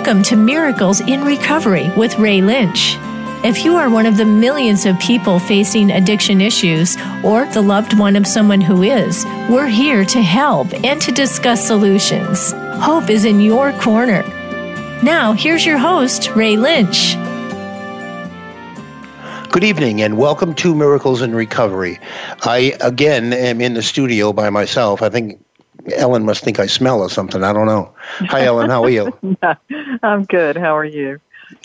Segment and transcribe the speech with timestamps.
[0.00, 2.96] Welcome to Miracles in Recovery with Ray Lynch.
[3.44, 7.98] If you are one of the millions of people facing addiction issues or the loved
[7.98, 12.52] one of someone who is, we're here to help and to discuss solutions.
[12.82, 14.22] Hope is in your corner.
[15.02, 17.14] Now, here's your host, Ray Lynch.
[19.50, 22.00] Good evening and welcome to Miracles in Recovery.
[22.40, 25.02] I again am in the studio by myself.
[25.02, 25.44] I think
[25.94, 27.42] Ellen must think I smell or something.
[27.42, 27.94] I don't know.
[28.28, 28.70] Hi, Ellen.
[28.70, 29.12] How are you?
[30.02, 30.56] I'm good.
[30.56, 31.20] How are you?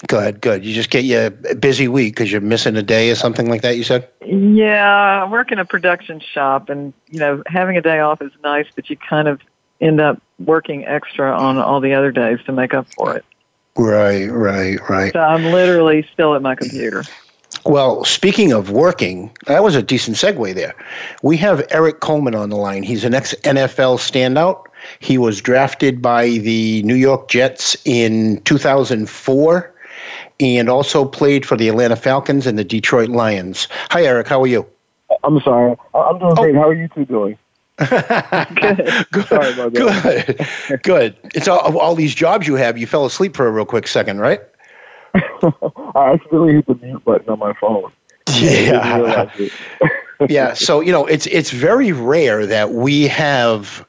[0.07, 0.65] Good, good.
[0.65, 3.77] You just get your busy week because you're missing a day or something like that.
[3.77, 4.09] You said.
[4.25, 8.31] Yeah, I work in a production shop, and you know, having a day off is
[8.43, 9.41] nice, but you kind of
[9.79, 13.25] end up working extra on all the other days to make up for it.
[13.77, 15.13] Right, right, right.
[15.13, 17.03] So I'm literally still at my computer.
[17.65, 20.75] Well, speaking of working, that was a decent segue there.
[21.23, 22.83] We have Erik Coleman on the line.
[22.83, 24.65] He's an ex NFL standout.
[24.99, 29.73] He was drafted by the New York Jets in 2004
[30.39, 33.67] and also played for the Atlanta Falcons and the Detroit Lions.
[33.89, 34.27] Hi, Erik.
[34.27, 34.65] How are you?
[35.23, 35.75] I'm sorry.
[35.95, 36.55] I'm doing great.
[36.55, 36.59] Oh.
[36.59, 37.37] How are you two doing?
[37.77, 39.07] good.
[39.11, 39.73] good.
[39.73, 40.83] Good.
[40.83, 41.15] Good.
[41.33, 42.77] It's all, all these jobs you have.
[42.77, 44.41] You fell asleep for a real quick second, right?
[45.95, 47.91] I accidentally hit the mute button on my phone.
[48.27, 49.29] Yeah.
[50.29, 50.53] yeah.
[50.53, 53.85] So you know, it's it's very rare that we have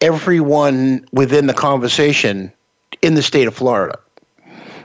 [0.00, 2.52] everyone within the conversation
[3.02, 3.98] in the state of Florida.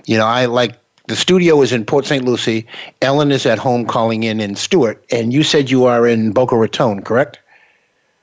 [0.06, 2.26] You know, I like the studio is in Port St.
[2.26, 2.66] Lucie.
[3.02, 6.58] Ellen is at home calling in in Stuart, and you said you are in Boca
[6.58, 7.40] Raton, correct?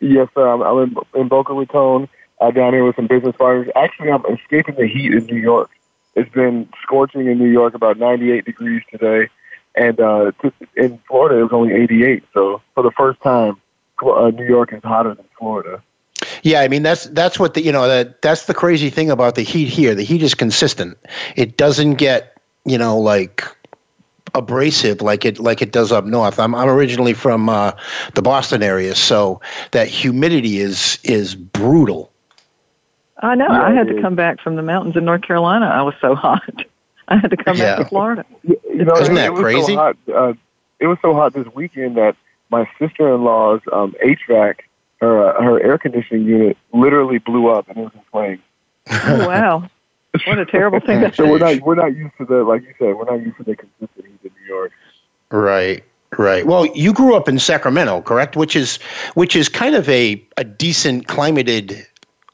[0.01, 0.47] Yes, sir.
[0.47, 2.09] I'm, I'm in, in Boca Raton,
[2.41, 3.69] uh, down here with some business partners.
[3.75, 5.71] Actually, I'm escaping the heat in New York.
[6.15, 9.29] It's been scorching in New York, about 98 degrees today,
[9.75, 10.33] and uh,
[10.77, 12.25] in Florida it was only 88.
[12.33, 13.61] So for the first time,
[14.03, 15.83] uh, New York is hotter than Florida.
[16.43, 19.34] Yeah, I mean that's that's what the you know that that's the crazy thing about
[19.34, 19.95] the heat here.
[19.95, 20.97] The heat is consistent.
[21.37, 23.44] It doesn't get you know like
[24.34, 26.38] abrasive like it like it does up north.
[26.38, 27.72] I'm I'm originally from uh,
[28.15, 29.41] the Boston area, so
[29.72, 32.11] that humidity is is brutal.
[33.25, 33.47] I know.
[33.49, 35.67] Yeah, I had to come back from the mountains in North Carolina.
[35.67, 36.65] I was so hot.
[37.09, 37.77] I had to come yeah.
[37.77, 38.25] back to Florida.
[38.43, 39.75] You know, Isn't that it crazy?
[39.75, 40.33] So hot, uh,
[40.81, 42.17] it was so hot this weekend that
[42.51, 44.61] my sister-in-law's um, HVAC,
[45.01, 48.43] her uh, her air conditioning unit, literally blew up and it was in flames.
[48.91, 49.71] Oh wow!
[50.27, 52.75] What a terrible thing to So we're not we're not used to the like you
[52.79, 54.73] said we're not used to the consistent heat in New York.
[55.31, 55.85] Right.
[56.17, 56.47] Right.
[56.47, 58.37] Well, you grew up in Sacramento, correct?
[58.37, 58.77] Which is
[59.15, 61.87] which is kind of a, a decent climated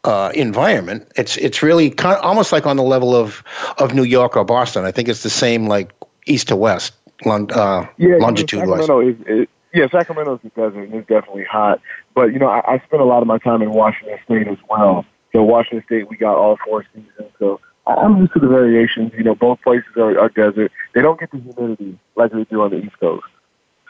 [0.04, 1.10] uh, environment.
[1.16, 3.42] It's it's really kind of almost like on the level of
[3.78, 4.84] of New York or Boston.
[4.84, 5.92] I think it's the same like
[6.26, 6.94] east to west
[7.24, 8.86] long, uh, yeah, longitude wise.
[8.86, 11.80] Sacramento is it, yeah, Sacramento's the desert and it's definitely hot.
[12.14, 14.58] But you know, I, I spent a lot of my time in Washington State as
[14.68, 15.04] well.
[15.32, 17.30] So Washington State, we got all four seasons.
[17.38, 19.12] So I'm used to the variations.
[19.16, 20.72] You know, both places are, are desert.
[20.94, 23.26] They don't get the humidity like they do on the East Coast.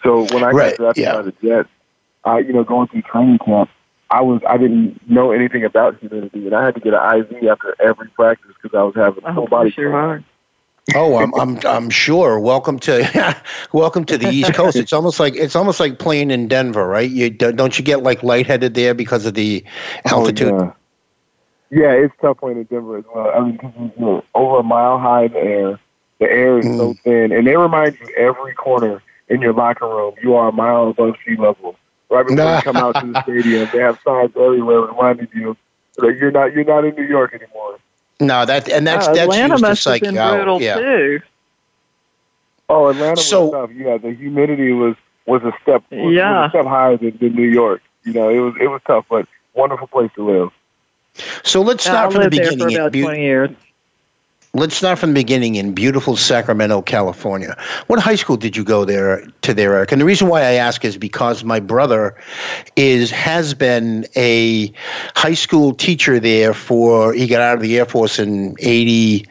[0.02, 1.14] So when I right, got drafted yeah.
[1.14, 1.68] by the Jets,
[2.26, 3.70] uh, you know, going through training camp,
[4.10, 7.48] I was I didn't know anything about humidity, and I had to get an IV
[7.48, 9.70] after every practice because I was having oh, full body.
[9.70, 10.24] Sure.
[10.96, 12.40] Oh, I'm I'm I'm sure.
[12.40, 13.36] Welcome to
[13.72, 14.76] welcome to the East Coast.
[14.76, 17.08] It's almost like it's almost like playing in Denver, right?
[17.08, 19.64] You don't you get like lightheaded there because of the
[20.04, 20.54] altitude.
[20.54, 20.74] Oh,
[21.70, 21.82] yeah.
[21.82, 23.30] yeah, it's tough playing in Denver as well.
[23.30, 25.80] I mean, cause you're over a mile high in the air.
[26.18, 26.76] The air is mm.
[26.78, 30.52] so thin, and they remind you every corner in your locker room you are a
[30.52, 31.76] mile above sea level
[32.10, 32.56] right before nah.
[32.56, 33.68] you come out to the stadium.
[33.72, 35.56] They have signs everywhere reminding you
[35.98, 37.78] that you're not you're not in New York anymore.
[38.20, 40.34] No, that and that's uh, that's Atlanta used must to have been out.
[40.36, 40.74] brutal yeah.
[40.78, 41.20] too.
[42.68, 43.70] Oh, Atlanta So- was tough.
[43.74, 46.42] Yeah, the humidity was was a step was, Yeah.
[46.42, 47.82] was a step higher than, than New York.
[48.04, 50.50] You know, it was it was tough, but wonderful place to live.
[51.42, 52.76] So let's I start from the lived there for beginning.
[52.76, 53.50] about twenty years.
[54.52, 57.56] Let's start from the beginning in beautiful Sacramento, California.
[57.86, 59.92] What high school did you go there to there, Erik?
[59.92, 62.16] And the reason why I ask is because my brother
[62.74, 64.72] is has been a
[65.14, 69.24] high school teacher there for he got out of the Air Force in eighty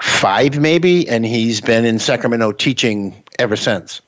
[0.00, 4.00] five maybe, and he's been in Sacramento teaching ever since.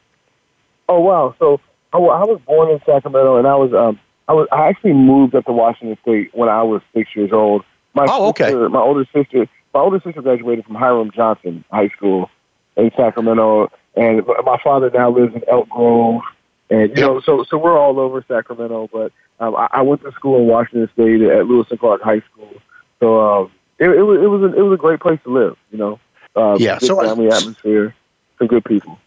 [0.88, 1.34] Oh wow!
[1.38, 1.60] So
[1.92, 5.34] oh, I was born in Sacramento, and I was um I was I actually moved
[5.34, 7.62] up to Washington State when I was six years old.
[7.92, 8.44] My Oh, okay.
[8.46, 12.30] sister, my older sister, my older sister graduated from Hiram Johnson High School
[12.76, 16.22] in Sacramento, and my father now lives in Elk Grove,
[16.70, 18.88] and you know, so so we're all over Sacramento.
[18.92, 22.20] But um, I, I went to school in Washington State at Lewis and Clark High
[22.20, 22.54] School,
[23.00, 25.56] so um, it, it was it was a, it was a great place to live.
[25.72, 26.00] You know,
[26.36, 27.94] uh, Yeah, good so I- family atmosphere,
[28.38, 28.98] some good people.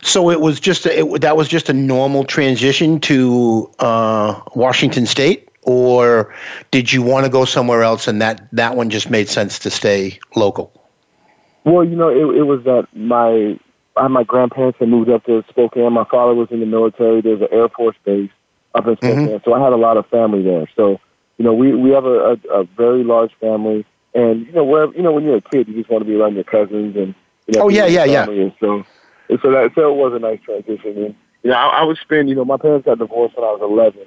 [0.00, 5.04] So it was just a, it, that was just a normal transition to uh, Washington
[5.04, 5.50] State.
[5.62, 6.34] Or
[6.70, 9.70] did you want to go somewhere else and that that one just made sense to
[9.70, 10.72] stay local?
[11.64, 13.58] Well, you know, it, it was that my
[13.96, 15.92] I, my grandparents had moved up to Spokane.
[15.92, 17.20] My father was in the military.
[17.20, 18.30] There's an Air Force base
[18.74, 19.44] up in Spokane, mm-hmm.
[19.44, 20.68] so I had a lot of family there.
[20.74, 21.00] So,
[21.38, 24.92] you know, we we have a, a, a very large family, and you know, where
[24.94, 27.14] you know, when you're a kid, you just want to be around your cousins and
[27.46, 28.28] you know, oh yeah, yeah, yeah.
[28.28, 28.84] And so,
[29.28, 30.96] and so that so it was a nice transition.
[30.96, 32.28] And you know, I, I would spend.
[32.28, 34.00] You know, my parents got divorced when I was 11,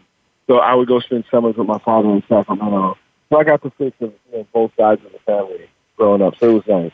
[0.48, 2.98] so I would go spend summers with my father in Sacramento.
[3.30, 6.36] So I got to see you know, both sides of the family growing up.
[6.38, 6.92] So it was nice.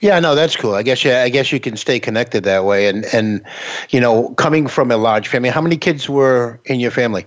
[0.00, 0.74] Yeah, no, that's cool.
[0.74, 2.86] I guess yeah, I guess you can stay connected that way.
[2.86, 3.42] And and
[3.90, 7.26] you know, coming from a large family, how many kids were in your family?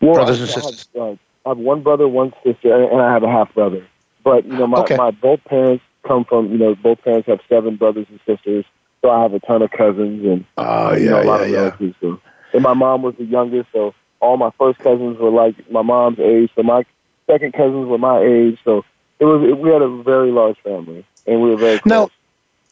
[0.00, 0.88] Well, Brothers and sisters.
[0.94, 1.16] I have, uh,
[1.46, 3.84] I have one brother, one sister, and I have a half brother.
[4.22, 4.96] But you know, my okay.
[4.96, 8.64] my both parents come from you know both parents have seven brothers and sisters,
[9.02, 11.58] so I have a ton of cousins and uh, yeah, you know, a lot yeah,
[11.58, 11.90] of yeah.
[12.00, 12.20] So.
[12.52, 16.18] And my mom was the youngest, so all my first cousins were like my mom's
[16.18, 16.50] age.
[16.56, 16.84] So my
[17.26, 18.58] second cousins were my age.
[18.64, 18.84] So
[19.18, 21.90] it was it, we had a very large family and we were very close.
[21.90, 22.10] Now,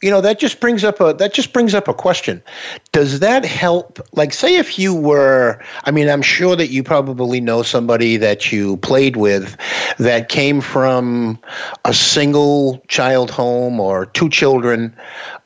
[0.06, 2.41] you know that just brings up a that just brings up a question
[2.93, 7.41] does that help like say if you were i mean i'm sure that you probably
[7.41, 9.56] know somebody that you played with
[9.99, 11.37] that came from
[11.85, 14.97] a single child home or two children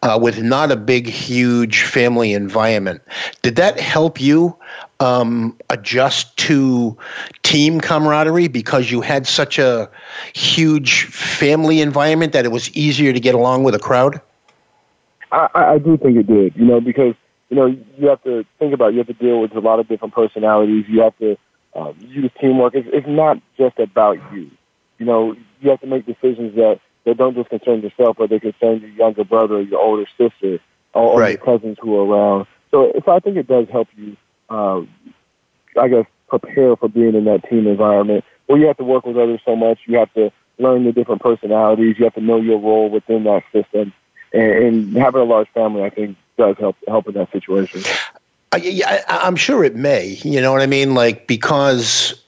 [0.02, 3.00] uh, with not a big huge family environment
[3.40, 4.54] did that help you
[5.00, 6.94] um, adjust to
[7.42, 9.88] team camaraderie because you had such a
[10.34, 14.20] huge family environment that it was easier to get along with a crowd?
[15.32, 17.14] I, I do think it did, you know, because,
[17.48, 18.92] you know, you have to think about, it.
[18.92, 20.84] you have to deal with a lot of different personalities.
[20.88, 21.36] You have to
[21.74, 22.74] um, use teamwork.
[22.74, 24.50] It's, it's not just about you.
[24.98, 28.40] You know, you have to make decisions that, that don't just concern yourself, but they
[28.40, 30.58] concern your younger brother or your older sister
[30.94, 31.38] or, or right.
[31.38, 32.46] your cousins who are around.
[32.70, 34.16] So, so I think it does help you
[34.50, 34.82] uh,
[35.80, 39.16] I guess, prepare for being in that team environment where you have to work with
[39.16, 39.78] others so much.
[39.86, 41.96] You have to learn the different personalities.
[41.98, 43.92] You have to know your role within that system.
[44.32, 47.82] And, and having a large family, I think, does help help in that situation.
[48.52, 50.18] I, I, I'm sure it may.
[50.22, 50.94] You know what I mean?
[50.94, 52.20] Like because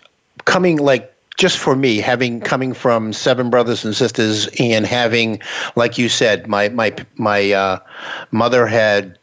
[0.45, 5.41] coming like just for me having coming from seven brothers and sisters and having
[5.77, 7.79] like you said my my my uh,
[8.31, 9.19] mother had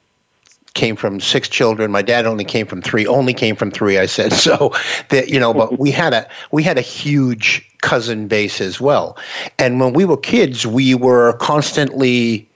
[0.74, 1.92] came from six children.
[1.92, 3.06] My dad only came from three.
[3.06, 3.98] Only came from three.
[3.98, 4.74] I said so.
[5.10, 9.18] That you know, but we had a we had a huge cousin base as well.
[9.58, 12.49] And when we were kids, we were constantly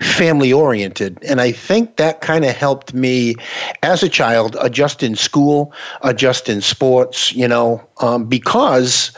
[0.00, 3.34] family oriented and i think that kind of helped me
[3.82, 5.72] as a child adjust in school
[6.02, 9.12] adjust in sports you know um, because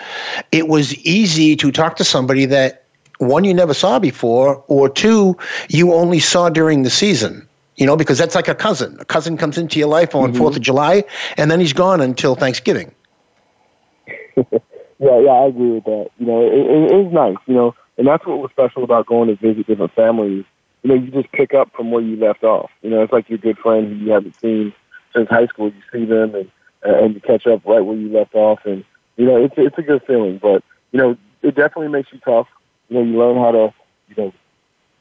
[0.50, 2.85] it was easy to talk to somebody that
[3.19, 5.37] one you never saw before or two
[5.69, 8.97] you only saw during the season you know, because that's like a cousin.
[9.00, 10.43] A cousin comes into your life on mm-hmm.
[10.43, 11.05] 4th of July,
[11.37, 12.93] and then he's gone until Thanksgiving.
[14.37, 14.44] yeah,
[14.99, 16.11] yeah, I agree with that.
[16.19, 19.29] You know, it, it is nice, you know, and that's what was special about going
[19.29, 20.44] to visit different families.
[20.83, 22.71] You know, you just pick up from where you left off.
[22.83, 24.73] You know, it's like your good friend who you haven't seen
[25.15, 25.69] since high school.
[25.69, 26.50] You see them and
[26.85, 28.85] and you catch up right where you left off, and
[29.17, 30.39] you know, it's it's a good feeling.
[30.39, 32.49] But you know, it definitely makes you tough.
[32.89, 33.75] You know, you learn how to
[34.09, 34.33] you know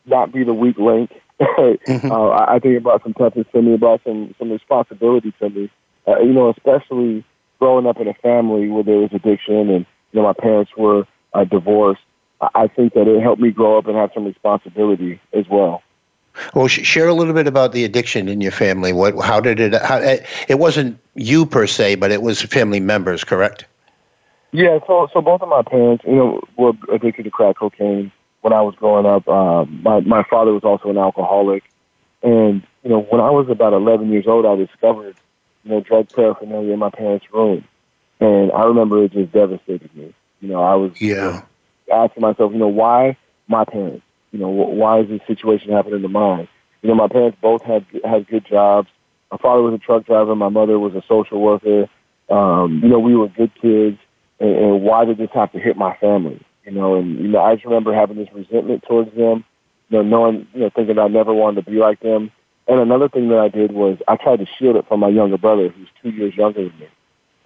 [0.06, 1.12] not be the weak link
[1.42, 2.12] mm-hmm.
[2.12, 5.72] uh, I, I think about some toughness to me, about some some responsibility to me.
[6.08, 7.24] Uh, you know, especially
[7.60, 11.08] growing up in a family where there was addiction, and you know, my parents were
[11.34, 12.02] uh, divorced.
[12.42, 15.84] I think that it helped me grow up and have some responsibility as well.
[16.56, 18.94] Well, share a little bit about the addiction in your family.
[18.94, 19.74] What, how did it?
[19.82, 23.66] How, it wasn't you per se, but it was family members, correct?
[24.52, 24.80] Yeah.
[24.88, 28.62] So, so both of my parents, you know, were addicted to crack cocaine when I
[28.62, 29.28] was growing up.
[29.28, 31.64] Um, my my father was also an alcoholic,
[32.24, 35.16] and you know when I was about 11 years old, I discovered
[35.64, 37.66] you know drug paraphernalia in my parents' room,
[38.20, 40.14] and I remember it just devastated me.
[40.40, 41.44] You know, I was yeah
[41.92, 43.18] asking myself, you know, why
[43.48, 44.04] my parents?
[44.32, 46.48] You know, why is this situation happening to mine?
[46.82, 48.88] You know, my parents both had had good jobs.
[49.32, 50.36] My father was a truck driver.
[50.36, 51.90] My mother was a social worker.
[52.30, 53.98] Um, you know, we were good kids.
[54.40, 56.44] And, and why did this have to hit my family?
[56.66, 59.44] you know, and you know, I just remember having this resentment towards them,
[59.90, 62.32] you know, knowing, you know, thinking I never wanted to be like them.
[62.68, 65.38] And another thing that I did was I tried to shield it from my younger
[65.38, 66.88] brother, who's two years younger than me,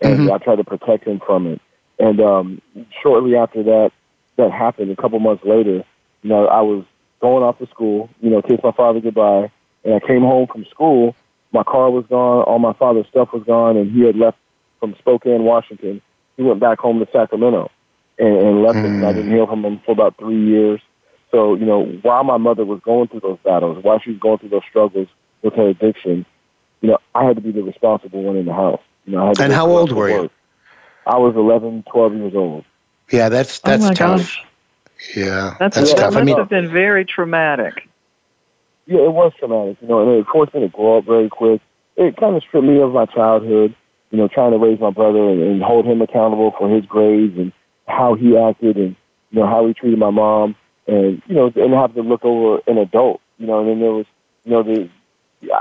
[0.02, 0.34] and mm-hmm.
[0.34, 1.62] I tried to protect him from it.
[1.98, 2.62] And um,
[3.02, 3.92] shortly after that,
[4.38, 4.92] that happened.
[4.92, 5.84] A couple months later,
[6.22, 6.86] you know, I was
[7.22, 9.52] going off to school, you know, kiss my father goodbye,
[9.84, 11.16] and I came home from school.
[11.52, 14.38] My car was gone, all my father's stuff was gone, and he had left
[14.80, 16.02] from Spokane, Washington.
[16.38, 17.72] He went back home to Sacramento
[18.18, 19.06] and, and left mm.
[19.06, 20.82] I didn't hear from him for about three years.
[21.32, 24.40] So, you know, while my mother was going through those battles, while she was going
[24.40, 25.08] through those struggles
[25.42, 26.26] with her addiction,
[26.82, 28.82] you know, I had to be the responsible one in the house.
[29.06, 30.30] You know, I had and how old were you?
[31.06, 32.66] I was 11, 12 years old.
[33.12, 34.20] Yeah, that's oh that's oh my tough.
[34.20, 34.46] Gosh.
[35.16, 36.14] Yeah, that's, that's that tough.
[36.14, 37.88] must I mean, have been very traumatic.
[38.88, 41.62] Yeah, it was traumatic, you know, and it forced me to grow up very quick.
[41.96, 43.76] It kind of stripped me of my childhood,
[44.12, 47.38] you know, trying to raise my brother and, and hold him accountable for his grades
[47.38, 47.52] and
[47.88, 48.96] how he acted and,
[49.32, 50.56] you know, how he treated my mom
[50.88, 53.92] and, you know, and have to look over an adult, you know, and then there
[53.92, 54.06] was,
[54.44, 54.90] you know, the,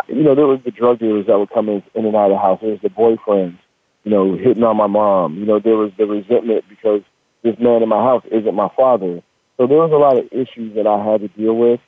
[0.08, 2.32] you know, there was the drug dealers that would come in, in and out of
[2.32, 2.60] the house.
[2.60, 3.58] There was the boyfriends,
[4.04, 5.38] you know, hitting on my mom.
[5.38, 7.02] You know, there was the resentment because
[7.44, 9.22] this man in my house isn't my father.
[9.56, 11.78] So there was a lot of issues that I had to deal with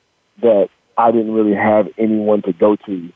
[0.43, 3.13] that I didn't really have anyone to go to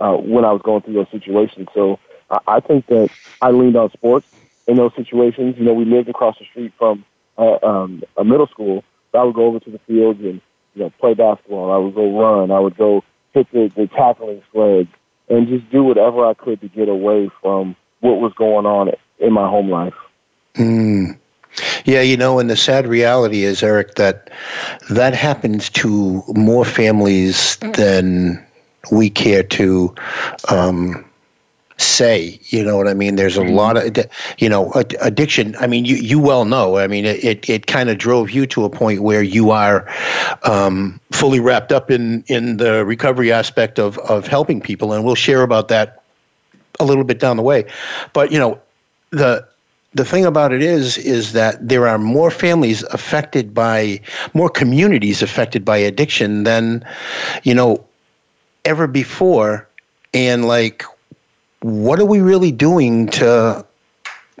[0.00, 1.68] uh, when I was going through those situations.
[1.74, 4.26] So I, I think that I leaned on sports
[4.66, 5.56] in those situations.
[5.58, 7.04] You know, we lived across the street from
[7.38, 8.82] uh, um, a middle school.
[9.12, 10.40] So I would go over to the fields and
[10.74, 11.70] you know play basketball.
[11.70, 12.50] I would go run.
[12.50, 14.88] I would go hit the, the tackling sleds
[15.28, 19.32] and just do whatever I could to get away from what was going on in
[19.32, 19.94] my home life.
[20.54, 21.18] Mm.
[21.84, 24.30] Yeah, you know, and the sad reality is, Erik, that
[24.90, 28.44] that happens to more families than
[28.90, 29.94] we care to
[30.48, 31.04] um,
[31.76, 32.40] say.
[32.44, 33.16] You know what I mean?
[33.16, 33.54] There's a mm-hmm.
[33.54, 34.06] lot of,
[34.38, 35.54] you know, addiction.
[35.60, 36.78] I mean, you you well know.
[36.78, 39.86] I mean, it it, it kind of drove you to a point where you are
[40.44, 45.14] um, fully wrapped up in in the recovery aspect of of helping people, and we'll
[45.14, 46.02] share about that
[46.80, 47.66] a little bit down the way.
[48.12, 48.60] But you know,
[49.10, 49.46] the
[49.94, 54.00] the thing about it is is that there are more families affected by
[54.34, 56.84] more communities affected by addiction than
[57.42, 57.84] you know
[58.64, 59.68] ever before
[60.14, 60.84] and like
[61.60, 63.64] what are we really doing to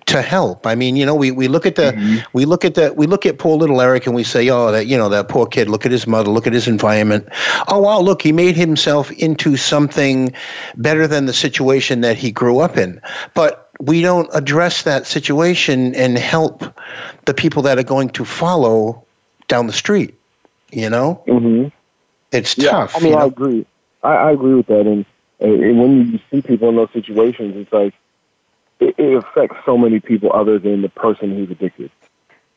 [0.06, 0.66] to help.
[0.66, 2.24] I mean, you know, we, we look at the mm-hmm.
[2.32, 4.86] we look at the we look at poor little Erik and we say, oh, that
[4.86, 5.68] you know that poor kid.
[5.68, 6.30] Look at his mother.
[6.30, 7.28] Look at his environment.
[7.68, 10.32] Oh wow, look, he made himself into something
[10.76, 13.00] better than the situation that he grew up in.
[13.34, 16.62] But we don't address that situation and help
[17.24, 19.04] the people that are going to follow
[19.48, 20.14] down the street.
[20.70, 21.68] You know, mm-hmm.
[22.30, 22.96] it's yeah, tough.
[22.96, 23.22] I mean, you know?
[23.22, 23.66] I agree.
[24.04, 24.86] I, I agree with that.
[24.86, 25.04] And,
[25.40, 27.92] and when you see people in those situations, it's like
[28.78, 31.90] it, it affects so many people other than the person who's addicted.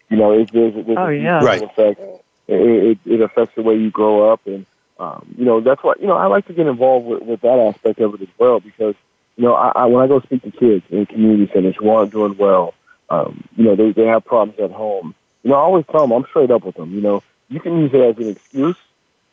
[0.09, 1.43] You know, it, there's, there's oh, a yeah.
[1.43, 1.63] right.
[1.63, 1.99] effect.
[2.47, 4.67] It, it, it affects the way you grow up, and
[4.99, 7.57] um, you know that's why you know I like to get involved with, with that
[7.57, 8.93] aspect of it as well because
[9.37, 12.11] you know, I, I when I go speak to kids in community centers who aren't
[12.11, 12.73] doing well,
[13.09, 15.13] um, you know, they they have problems at home.
[15.43, 16.93] You know, I always tell them I'm straight up with them.
[16.93, 18.77] You know, you can use it as an excuse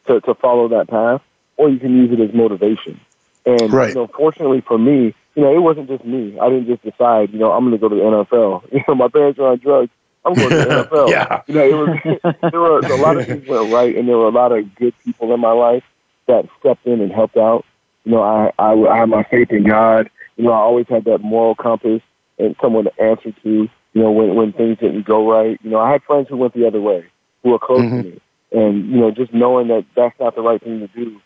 [0.07, 1.23] to to follow that path,
[1.57, 3.01] or you can use it as motivation.
[3.47, 3.89] And right.
[3.89, 6.39] you know, fortunately for me, you know, it wasn't just me.
[6.39, 8.63] I didn't just decide, you know, I'm going to go to the NFL.
[8.73, 9.91] You know, my parents are on drugs.
[10.25, 11.09] I'm going to the NFL.
[11.11, 11.43] yeah.
[11.47, 14.29] You know, it was there were a lot of things went right, and there were
[14.29, 15.85] a lot of good people in my life
[16.27, 17.65] that stepped in and helped out.
[18.05, 20.11] You know, I, I, I have my faith in God.
[20.37, 22.03] You know, I always had that moral compass
[22.39, 25.59] and someone to answer to, you know, when, when things didn't go right.
[25.63, 27.05] You know, I had friends who went the other way,
[27.43, 28.03] who were close mm-hmm.
[28.03, 28.21] to me.
[28.53, 31.21] And, you know, just knowing that that's not the right thing to do,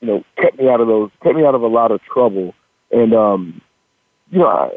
[0.00, 2.54] you know, kept me out of those, kept me out of a lot of trouble.
[2.90, 3.60] And, um,
[4.30, 4.70] you know, I,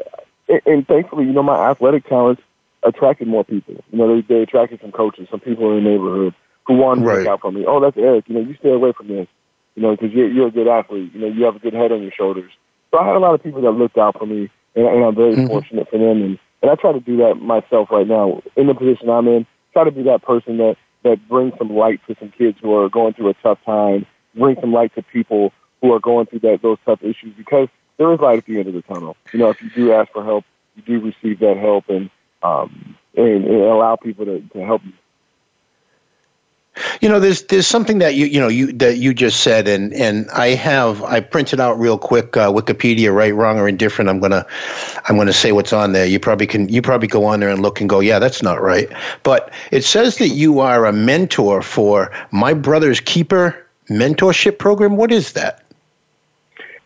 [0.66, 2.42] and thankfully, you know, my athletic talents
[2.82, 3.84] attracted more people.
[3.92, 6.34] You know, they, they attracted some coaches, some people in the neighborhood
[6.66, 7.14] who wanted right.
[7.14, 7.64] to look out for me.
[7.66, 8.28] Oh, that's Erik.
[8.28, 9.28] You know, you stay away from this
[9.74, 11.12] you know, because you're, you're a good athlete.
[11.14, 12.52] You know, you have a good head on your shoulders.
[12.90, 15.14] So I had a lot of people that looked out for me, and, and I'm
[15.14, 15.46] very mm-hmm.
[15.46, 16.22] fortunate for them.
[16.22, 19.46] And, and I try to do that myself right now in the position I'm in.
[19.72, 22.88] Try to be that person that that brings some light to some kids who are
[22.88, 24.06] going through a tough time.
[24.36, 28.12] Bring some light to people who are going through that those tough issues because there
[28.12, 29.16] is light at the end of the tunnel.
[29.32, 30.44] You know, if you do ask for help,
[30.76, 32.10] you do receive that help, and
[32.42, 34.92] um, and, and allow people to, to help you
[37.00, 39.92] you know, there's there's something that you you know you that you just said, and
[39.94, 44.08] and I have I printed out real quick uh, Wikipedia, right, wrong, or indifferent.
[44.08, 44.46] I'm gonna
[45.08, 46.06] I'm gonna say what's on there.
[46.06, 48.60] You probably can you probably go on there and look and go, yeah, that's not
[48.60, 48.88] right.
[49.22, 54.96] But it says that you are a mentor for My Brother's Keeper mentorship program.
[54.96, 55.64] What is that?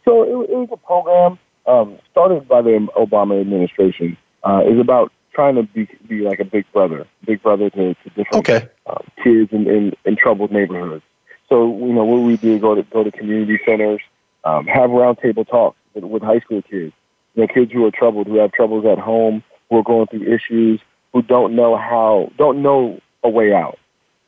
[0.04, 4.16] So it, it was a program um, started by the Obama administration.
[4.42, 8.08] Uh, it's about trying to be be like a big brother, big brother to, to
[8.16, 8.68] different okay.
[8.86, 11.04] uh, kids in, in, in troubled neighborhoods.
[11.48, 14.00] So you know what we do go to go to community centers,
[14.44, 16.94] um, have roundtable talks with, with high school kids,
[17.34, 20.22] you know, kids who are troubled, who have troubles at home, who are going through
[20.22, 20.80] issues,
[21.12, 23.78] who don't know how, don't know a way out,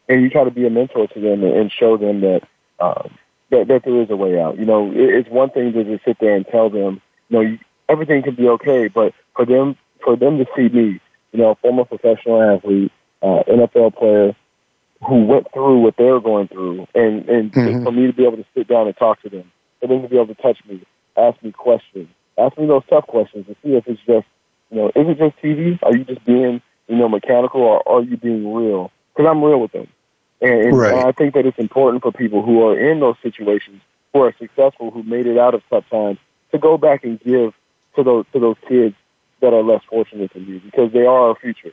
[0.08, 2.42] and you try to be a mentor to them and show them that
[2.80, 3.10] um,
[3.50, 4.58] that, that there is a way out.
[4.58, 7.00] You know, it, it's one thing to just sit there and tell them,
[7.30, 9.76] you know, you, everything can be okay, but for them
[10.08, 10.98] for them to see me,
[11.32, 14.34] you know, a former professional athlete, uh, NFL player
[15.06, 17.84] who went through what they're going through, and and mm-hmm.
[17.84, 20.08] for me to be able to sit down and talk to them, for them to
[20.08, 20.82] be able to touch me,
[21.18, 24.26] ask me questions, ask me those tough questions to see if it's just
[24.70, 25.78] You know, is it just TV?
[25.82, 28.90] Are you just being, you know, mechanical, or are you being real?
[29.14, 29.88] Because I'm real with them,
[30.40, 30.94] and, and, Right.
[30.94, 33.82] and I think that it's important for people who are in those situations,
[34.14, 36.18] who are successful, who made it out of tough times,
[36.52, 37.52] to go back and give
[37.96, 38.94] to those to those kids
[39.40, 41.72] that are less fortunate than you, because they are our future.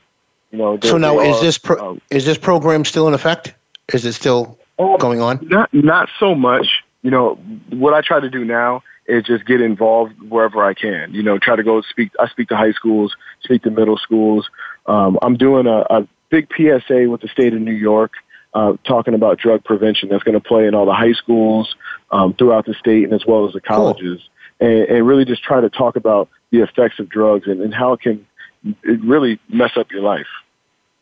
[0.52, 0.80] You know.
[0.84, 3.54] So now, is are, this pro- um, is this program still in effect?
[3.94, 5.48] Is it still um, going on?
[5.48, 6.68] Not not so much.
[7.02, 7.36] You know,
[7.70, 11.14] what I try to do now is just get involved wherever I can.
[11.14, 12.12] You know, try to go speak.
[12.20, 14.50] I speak to high schools, speak to middle schools.
[14.88, 18.14] Um, I'm doing a, a big PSA with the state of New York,
[18.54, 20.10] uh, talking about drug prevention.
[20.10, 21.76] That's going to play in all the high schools
[22.12, 24.22] um, throughout the state and as well as the colleges,
[24.60, 27.94] and, and really just try to talk about the effects of drugs and, and how
[27.94, 28.26] it can
[28.84, 30.28] it really mess up your life.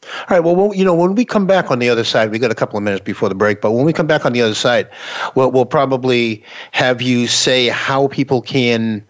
[0.04, 0.40] All right.
[0.42, 2.56] Well, well, you know, when we come back on the other side, we got a
[2.56, 4.90] couple of minutes before the break, but when we come back on the other side,
[5.36, 9.06] we'll, we'll probably have you say how people can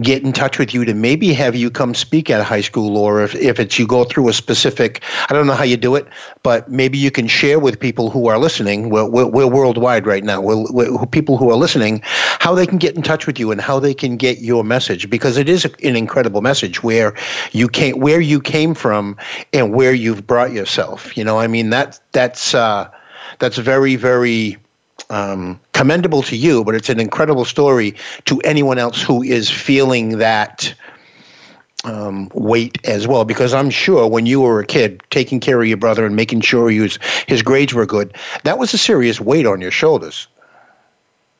[0.00, 2.96] get in touch with you to maybe have you come speak at a high school,
[2.96, 5.94] or if, if it's you go through a specific, I don't know how you do
[5.94, 6.06] it,
[6.42, 8.88] but maybe you can share with people who are listening.
[8.88, 10.40] We're, we're, we're worldwide right now.
[10.40, 13.60] We're, we're, people who are listening, how they can get in touch with you and
[13.60, 17.14] how they can get your message because it is an incredible message where
[17.52, 19.16] you came, where you came from,
[19.52, 21.16] and where you've brought yourself.
[21.16, 22.90] You know, I mean that that's uh,
[23.38, 24.56] that's very very
[25.12, 30.18] um, commendable to you, but it's an incredible story to anyone else who is feeling
[30.18, 30.74] that
[31.84, 33.24] um, weight as well.
[33.24, 36.40] Because I'm sure when you were a kid, taking care of your brother and making
[36.40, 40.28] sure was, his grades were good, that was a serious weight on your shoulders.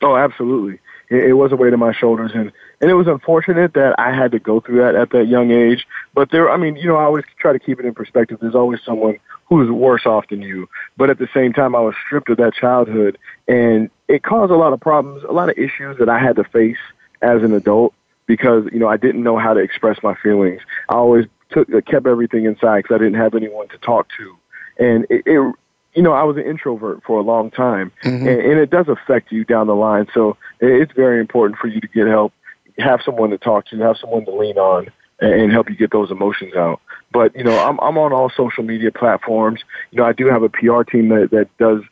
[0.02, 0.78] Oh, absolutely.
[1.08, 4.12] It, it was a weight on my shoulders, and and it was unfortunate that I
[4.12, 5.86] had to go through that at that young age.
[6.14, 8.38] But there, I mean, you know, I always try to keep it in perspective.
[8.40, 9.18] There's always someone
[9.52, 10.68] who's worse off than you.
[10.96, 13.18] But at the same time, I was stripped of that childhood,
[13.48, 16.44] and it caused a lot of problems, a lot of issues that I had to
[16.44, 16.78] face
[17.20, 17.94] as an adult
[18.26, 20.62] because you know I didn't know how to express my feelings.
[20.88, 24.36] I always took kept everything inside because I didn't have anyone to talk to,
[24.78, 25.54] and it, it
[25.94, 28.20] you know, I was an introvert for a long time, Mhm.
[28.20, 30.06] and, and it does affect you down the line.
[30.14, 32.32] So it's very important for you to get help,
[32.78, 34.86] have someone to talk to, have someone to lean on,
[35.20, 36.80] and, help you get those emotions out.
[37.12, 39.60] But you know, I'm I'm on all social media platforms.
[39.90, 41.82] You know, I do have a PR team that that does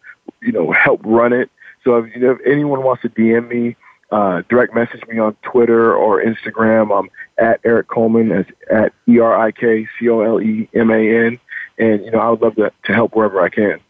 [0.42, 1.50] you know help run it.
[1.85, 3.76] So if, you know, if anyone wants to DM me,
[4.11, 6.96] uh, direct message me on Twitter or Instagram.
[6.96, 10.90] I'm at Erik Coleman as at E R I K C O L E M
[10.90, 11.38] A N,
[11.78, 13.80] and you know I would love to to help wherever I can.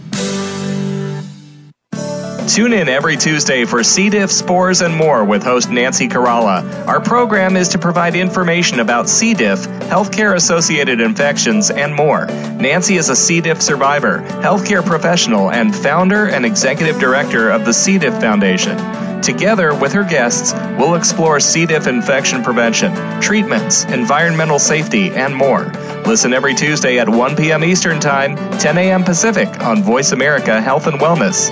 [2.53, 4.09] Tune in every Tuesday for C.
[4.09, 6.85] diff, spores, and more with host Nancy Caralla.
[6.85, 9.33] Our program is to provide information about C.
[9.33, 12.27] diff, healthcare associated infections, and more.
[12.27, 13.41] Nancy is a C.
[13.41, 17.97] diff survivor, healthcare professional, and founder and executive director of the C.
[17.97, 18.77] diff Foundation.
[19.23, 21.65] Together with her guests, we'll explore C.
[21.65, 25.71] diff infection prevention, treatments, environmental safety, and more.
[26.05, 27.63] Listen every Tuesday at 1 p.m.
[27.63, 29.03] Eastern Time, 10 a.m.
[29.03, 31.49] Pacific on Voice America Health and Wellness.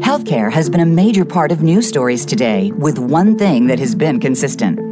[0.00, 3.94] Healthcare has been a major part of news stories today, with one thing that has
[3.94, 4.91] been consistent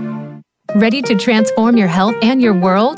[0.75, 2.97] Ready to transform your health and your world?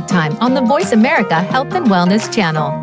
[0.00, 2.82] Time on the Voice America Health and Wellness channel.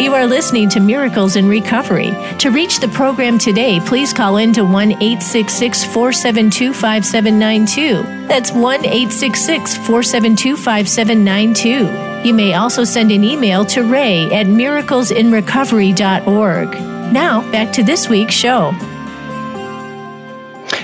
[0.00, 2.12] You are listening to Miracles in Recovery.
[2.38, 8.28] To reach the program today, please call in to 1 866 472 5792.
[8.28, 12.28] That's 1 866 472 5792.
[12.28, 16.68] You may also send an email to ray at miraclesinrecovery.org.
[17.12, 18.72] Now, back to this week's show.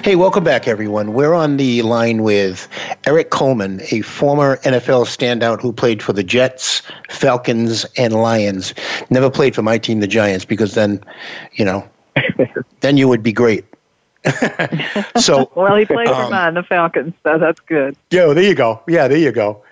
[0.02, 1.12] Hey, welcome back, everyone.
[1.12, 2.68] We're on the line with
[3.06, 8.74] Erik Coleman, a former NFL standout who played for the Jets, Falcons, and Lions.
[9.10, 11.04] Never played for my team, the Giants, because then,
[11.52, 11.88] you know,
[12.80, 13.64] then you would be great.
[15.16, 17.96] so, well, he played um, for mine, the Falcons, so that's good.
[18.10, 18.82] Yeah, there you go.
[18.88, 19.62] Yeah, there you go.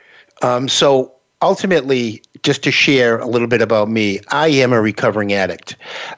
[0.42, 1.12] Um, so,
[1.42, 5.76] ultimately, just to share a little bit about me, I am a recovering addict.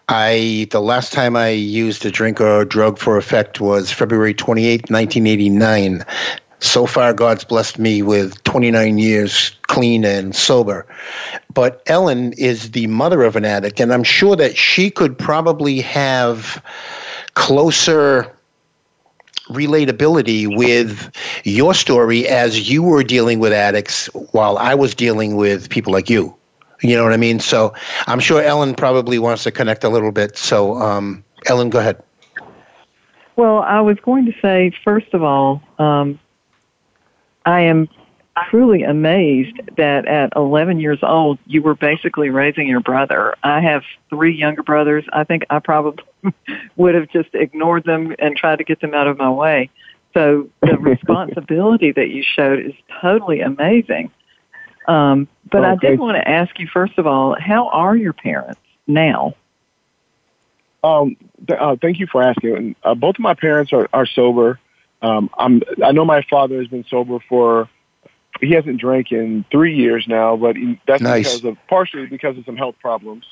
[0.08, 4.34] I the last time I used a drink or a drug for effect was February
[4.34, 6.04] 28, 1989.
[6.60, 10.86] So far, God's blessed me with 29 years clean and sober.
[11.52, 15.80] But Ellen is the mother of an addict, and I'm sure that she could probably
[15.80, 16.62] have
[17.34, 18.32] closer
[19.52, 21.10] relatability with
[21.44, 26.10] your story as you were dealing with addicts while I was dealing with people like
[26.10, 26.34] you.
[26.82, 27.38] You know what I mean?
[27.38, 27.72] So
[28.06, 30.36] I'm sure Ellen probably wants to connect a little bit.
[30.36, 32.02] So, um, Ellen, go ahead.
[33.36, 36.18] Well, I was going to say, first of all, um,
[37.46, 37.88] I am
[38.48, 43.34] truly amazed that at 11 years old, you were basically raising your brother.
[43.42, 45.04] I have three younger brothers.
[45.12, 46.04] I think I probably
[46.76, 49.70] would have just ignored them and tried to get them out of my way.
[50.14, 54.10] So the responsibility that you showed is totally amazing.
[54.88, 58.60] Um, but I did want to ask you, first of all, how are your parents
[58.86, 59.34] now?
[60.82, 61.16] Um,
[61.46, 62.74] th- uh, thank you for asking.
[62.82, 64.58] Uh, both of my parents are, are sober.
[65.00, 67.68] Um, I'm, I know my father has been sober for
[68.40, 71.24] he hasn't drank in three years now, but he, that's nice.
[71.24, 73.24] because of partially because of some health problems.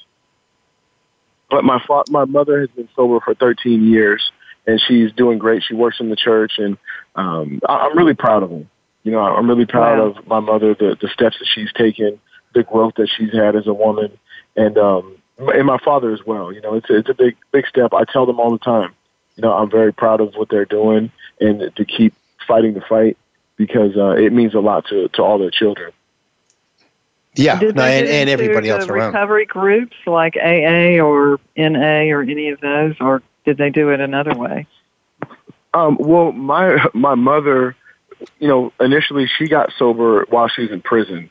[1.50, 4.30] But my fa- my mother has been sober for 13 years,
[4.66, 5.62] and she's doing great.
[5.62, 6.76] She works in the church, and
[7.16, 8.64] um, I- I'm really proud of her.
[9.02, 10.06] You know, I'm really proud wow.
[10.06, 12.20] of my mother, the the steps that she's taken,
[12.54, 14.16] the growth that she's had as a woman,
[14.56, 16.52] and um, and my father as well.
[16.52, 17.94] You know, it's a, it's a big big step.
[17.94, 18.94] I tell them all the time.
[19.36, 21.10] You know, I'm very proud of what they're doing,
[21.40, 22.14] and to keep
[22.46, 23.16] fighting the fight
[23.60, 25.92] because uh, it means a lot to, to all their children.
[27.34, 29.12] Yeah, no, and, and everybody else around.
[29.12, 34.00] Recovery groups like AA or NA or any of those, or did they do it
[34.00, 34.66] another way?
[35.74, 37.76] Um, well, my my mother,
[38.38, 41.28] you know, initially she got sober while she was in prison.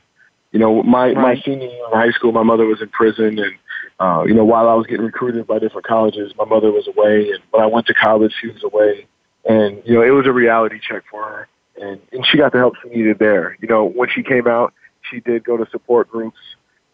[0.51, 1.17] You know, my right.
[1.17, 3.55] my senior year in high school, my mother was in prison, and
[3.99, 7.31] uh, you know, while I was getting recruited by different colleges, my mother was away,
[7.31, 9.07] and when I went to college, she was away,
[9.45, 11.47] and you know, it was a reality check for her
[11.79, 13.57] and, and she got the help she needed there.
[13.61, 14.73] You know, when she came out,
[15.09, 16.37] she did go to support groups.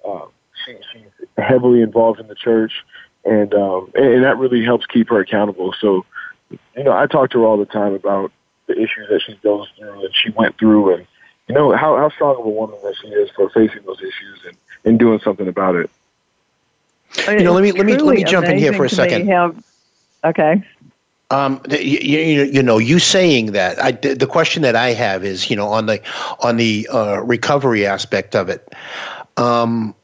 [0.08, 0.26] Uh,
[0.65, 2.74] she, she's heavily involved in the church,
[3.24, 5.74] and um, and, and that really helps keep her accountable.
[5.80, 6.06] So,
[6.76, 8.32] you know, I talk to her all the time about
[8.67, 11.08] the issues that she goes through and she went through, and
[11.48, 14.39] you know how how strong of a woman that she is for facing those issues
[14.48, 15.89] and and doing something about it.
[17.28, 19.28] You know, let me let me let me jump in here for a second.
[19.28, 19.63] Have,
[20.24, 20.63] okay.
[21.31, 25.49] Um, you, you, you, know, you saying that, I, the question that I have is,
[25.49, 25.99] you know, on the
[26.39, 28.71] on the uh, recovery aspect of it,
[29.35, 29.95] um,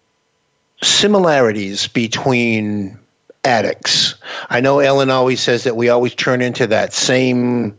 [0.82, 2.98] similarities between
[3.44, 4.16] addicts.
[4.50, 7.78] I know Ellen always says that we always turn into that same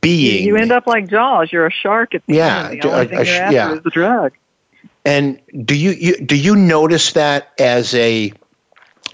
[0.00, 0.46] being.
[0.46, 1.52] You end up like Jaws.
[1.52, 2.82] You're a shark at the yeah, end.
[2.82, 3.72] The only a, thing you're after yeah.
[3.72, 4.32] is the drug.
[5.04, 8.32] And do you, you do you notice that as a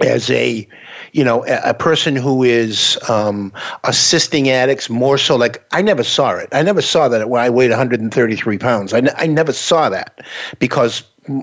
[0.00, 0.66] as a
[1.12, 3.52] you know a, a person who is um,
[3.84, 6.48] assisting addicts more so like i never saw it.
[6.52, 8.92] I never saw that when i weighed 133 pounds.
[8.92, 10.20] I, n- I never saw that
[10.58, 11.02] because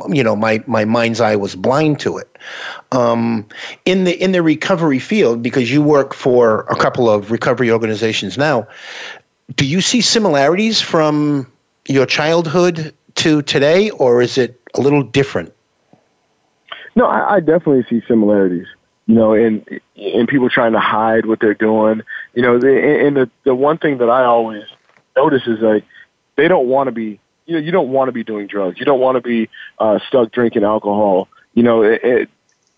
[0.09, 2.37] you know my my mind's eye was blind to it.
[2.91, 3.47] Um,
[3.85, 8.37] in the in the recovery field because you work for a couple of recovery organizations
[8.37, 8.67] now
[9.55, 11.51] do you see similarities from
[11.87, 15.53] your childhood to today or is it a little different?
[16.95, 18.67] No, I, I definitely see similarities.
[19.09, 22.03] You know, and and people trying to hide what they're doing.
[22.35, 24.65] You know, the, and the the one thing that I always
[25.15, 25.83] notice is like
[26.35, 27.19] they don't want to be.
[27.47, 28.77] You know, you don't want to be doing drugs.
[28.77, 31.27] You don't want to be uh, stuck drinking alcohol.
[31.55, 32.29] You know, it, it,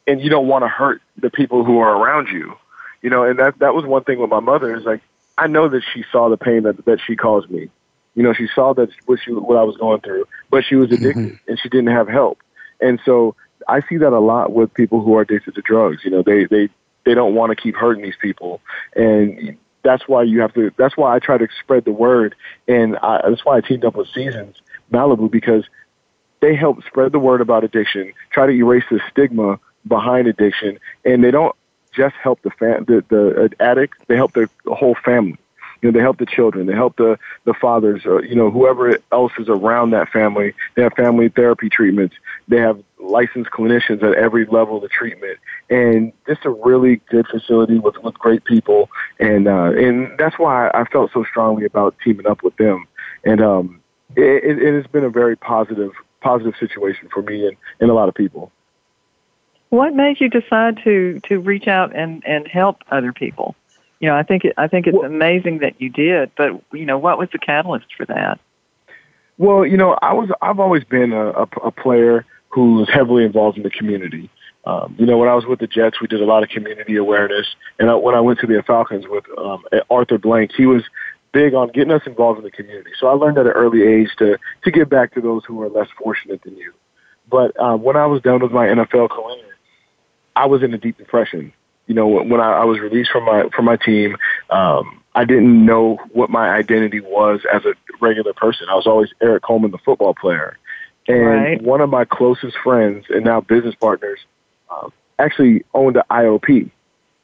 [0.08, 2.56] and you don't want to hurt the people who are around you.
[3.02, 5.02] You know, and that that was one thing with my mother is like
[5.38, 7.70] I know that she saw the pain that that she caused me.
[8.16, 10.94] You know, she saw that what she what I was going through, but she was
[10.94, 11.50] addicted mm-hmm.
[11.50, 12.40] and she didn't have help.
[12.80, 13.36] And so
[13.68, 16.00] I see that a lot with people who are addicted to drugs.
[16.04, 16.70] You know, they they
[17.06, 18.62] they don't want to keep hurting these people,
[18.96, 20.72] and that's why you have to.
[20.78, 22.36] That's why I try to spread the word,
[22.68, 24.58] and I, that's why I teamed up with Seasons
[24.92, 25.66] Malibu because
[26.42, 31.24] they help spread the word about addiction, try to erase the stigma behind addiction, and
[31.24, 31.56] they don't
[31.94, 35.38] just help the fam- the, the addict, they help the whole family.
[35.82, 38.98] You know, they help the children, they help the the fathers, or you know, whoever
[39.12, 40.54] else is around that family.
[40.76, 42.16] They have family therapy treatments.
[42.48, 47.28] They have licensed clinicians at every level of the treatment, and just a really good
[47.28, 51.96] facility with with great people, and uh, and that's why I felt so strongly about
[52.04, 52.88] teaming up with them,
[53.24, 53.82] and um,
[54.16, 58.08] it, it has been a very positive positive situation for me and, and a lot
[58.08, 58.52] of people.
[59.70, 63.56] What made you decide to to reach out and and help other people?
[64.00, 66.86] You know, I think it, I think it's well, amazing that you did, but you
[66.86, 68.40] know, what was the catalyst for that?
[69.38, 73.24] Well, you know, I was I've always been a, a, a player who was heavily
[73.24, 74.30] involved in the community.
[74.66, 76.96] Um, you know, when I was with the Jets, we did a lot of community
[76.96, 77.48] awareness,
[77.80, 80.84] and I, when I went to the Falcons with um, Arthur Blank, he was
[81.32, 82.92] big on getting us involved in the community.
[83.00, 85.70] So I learned at an early age to to give back to those who are
[85.70, 86.74] less fortunate than you.
[87.30, 89.56] But um, when I was done with my NFL career,
[90.36, 91.54] I was in a deep depression.
[91.88, 94.16] You know, when I, I was released from my from my team,
[94.50, 98.68] um, I didn't know what my identity was as a regular person.
[98.70, 100.58] I was always Erik Coleman, the football player,
[101.08, 101.62] and right.
[101.62, 104.20] one of my closest friends and now business partners
[104.70, 106.70] uh, actually owned an IOP.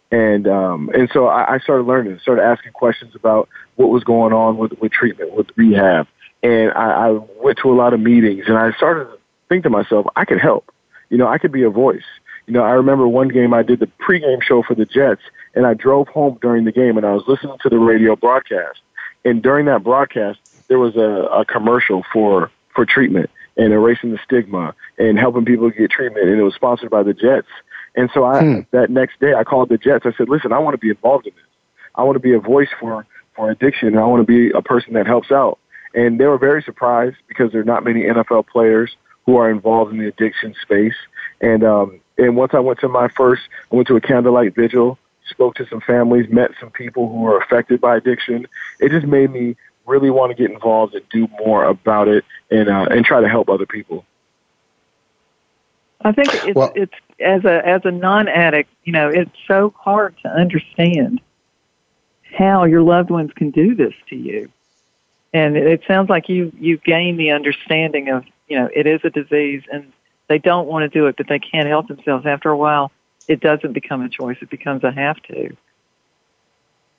[0.10, 4.32] And um, and so I, I started learning, started asking questions about what was going
[4.32, 6.08] on with with treatment, with rehab,
[6.42, 7.12] and I, I
[7.42, 9.18] went to a lot of meetings, and I started to
[9.50, 10.74] think to myself, I could help.
[11.10, 12.06] You know, I could be a voice.
[12.46, 15.68] You know, I remember one game I did the pregame show for the Jets, and
[15.68, 18.80] I drove home during the game, and I was listening to the radio broadcast.
[19.26, 24.20] And during that broadcast, there was a, a commercial for for treatment and erasing the
[24.24, 27.48] stigma and helping people get treatment, and it was sponsored by the Jets.
[27.96, 28.60] And so I hmm.
[28.72, 30.06] that next day I called the Jets.
[30.06, 31.44] I said, "Listen, I want to be involved in this.
[31.96, 34.62] I want to be a voice for for addiction, and I want to be a
[34.62, 35.60] person that helps out."
[35.94, 39.92] And they were very surprised because there are not many NFL players who are involved
[39.92, 40.96] in the addiction space.
[41.42, 44.98] And um, and once I went to my first, I went to a candlelight vigil,
[45.30, 48.48] spoke to some families, met some people who were affected by addiction.
[48.80, 49.56] It just made me
[49.88, 53.30] really want to get involved and do more about it, and uh, and try to
[53.30, 54.06] help other people.
[56.02, 59.74] I think it's, well, it's as a as a non addict, you know, it's so
[59.78, 61.22] hard to understand
[62.38, 64.52] how your loved ones can do this to you.
[65.34, 69.10] And it sounds like you you gain the understanding of you know it is a
[69.10, 69.92] disease and
[70.28, 72.26] they don't want to do it, but they can't help themselves.
[72.26, 72.92] After a while,
[73.28, 75.56] it doesn't become a choice; it becomes a have to.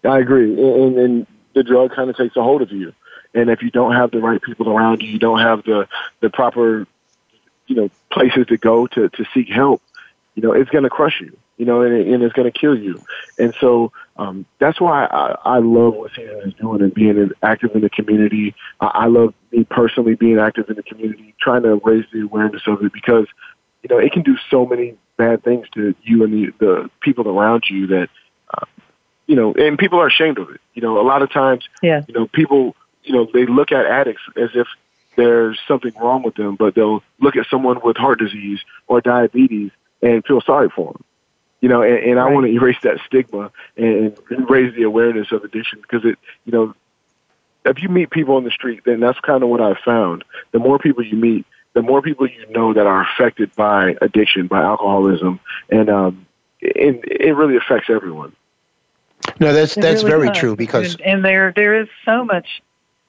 [0.05, 1.27] I agree, and, and
[1.59, 2.92] the drug kind of takes a hold of you.
[3.35, 5.88] And if you don't have the right people around you, you don't have the
[6.21, 6.87] the proper
[7.66, 9.83] you know places to go to to seek help,
[10.35, 11.37] you know it's going to crush you.
[11.57, 13.03] You know, and, and it's going to kill you.
[13.37, 17.75] And so um, that's why I, I love what Season is doing and being active
[17.75, 18.55] in the community.
[18.81, 22.62] I, I love me personally being active in the community, trying to raise the awareness
[22.68, 23.27] of it because
[23.83, 27.27] you know it can do so many bad things to you and the, the people
[27.27, 28.09] around you that
[29.29, 30.61] you know, and people are ashamed of it.
[30.75, 32.03] You know, a lot of times, yeah.
[32.09, 34.67] you know, people, you know, they look at addicts as if
[35.17, 39.71] there's something wrong with them, but they'll look at someone with heart disease or diabetes
[40.03, 41.05] and feel sorry for them.
[41.61, 42.31] You know, and, and right.
[42.31, 46.19] I want to erase that stigma and, and raise the awareness of addiction because it,
[46.45, 46.75] you know,
[47.64, 50.25] if you meet people on the street, then that's kind of what I've found.
[50.53, 54.47] The more people you meet, the more people you know that are affected by addiction,
[54.47, 56.27] by alcoholism, and um,
[56.61, 58.35] it, it really affects everyone.
[59.40, 60.38] No, that's it that's really very does.
[60.38, 62.62] true because and, and, there there is so much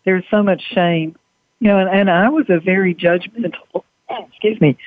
[0.06, 1.16] there's so much shame
[1.60, 4.78] you know, and, and I was a very judgmental, excuse me,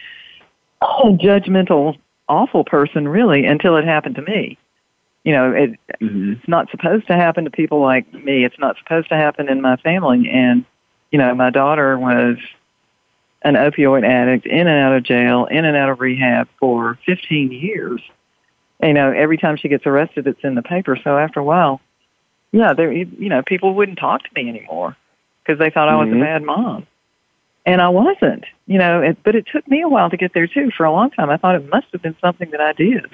[0.82, 4.58] judgmental, awful person, really, until it happened to me.
[5.24, 6.32] You know, it, mm-hmm.
[6.32, 8.44] it's not supposed to happen to people like me.
[8.44, 10.28] It's not supposed to happen in my family.
[10.32, 10.64] And,
[11.10, 12.38] you know, my daughter was
[13.42, 17.52] an opioid addict, in and out of jail, in and out of rehab for 15
[17.52, 18.00] years.
[18.82, 20.98] You know, every time she gets arrested, it's in the paper.
[21.02, 21.80] So after a while,
[22.50, 24.96] yeah, there, you know, people wouldn't talk to me anymore
[25.42, 26.20] because they thought I was mm-hmm.
[26.20, 26.86] a bad mom.
[27.64, 30.48] And I wasn't, you know, it, but it took me a while to get there
[30.48, 30.72] too.
[30.76, 33.06] For a long time, I thought it must have been something that I did.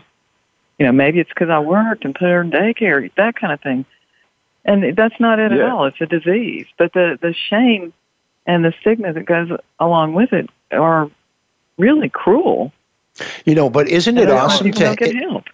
[0.78, 3.60] You know, maybe it's because I worked and put her in daycare, that kind of
[3.60, 3.84] thing.
[4.64, 5.58] And that's not it yeah.
[5.58, 5.86] at all.
[5.86, 6.66] It's a disease.
[6.78, 7.92] But the, the shame
[8.46, 11.10] and the stigma that goes along with it are
[11.76, 12.72] really cruel.
[13.44, 15.44] You know, but isn't it awesome to get help?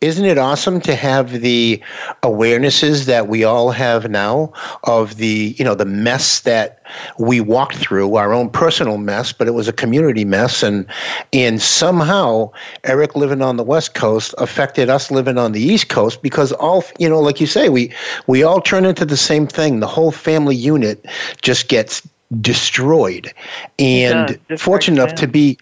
[0.00, 1.82] Isn't it awesome to have the
[2.22, 4.52] awarenesses that we all have now
[4.84, 6.82] of the you know the mess that
[7.18, 10.86] we walked through our own personal mess but it was a community mess and
[11.32, 12.50] and somehow
[12.84, 16.82] erik living on the west coast affected us living on the east coast because all
[16.98, 17.92] you know like you say we
[18.26, 19.80] we all turn into the same thing.
[19.80, 21.04] The whole family unit
[21.42, 22.06] just gets
[22.40, 23.32] destroyed.
[23.78, 25.58] And fortunate enough to be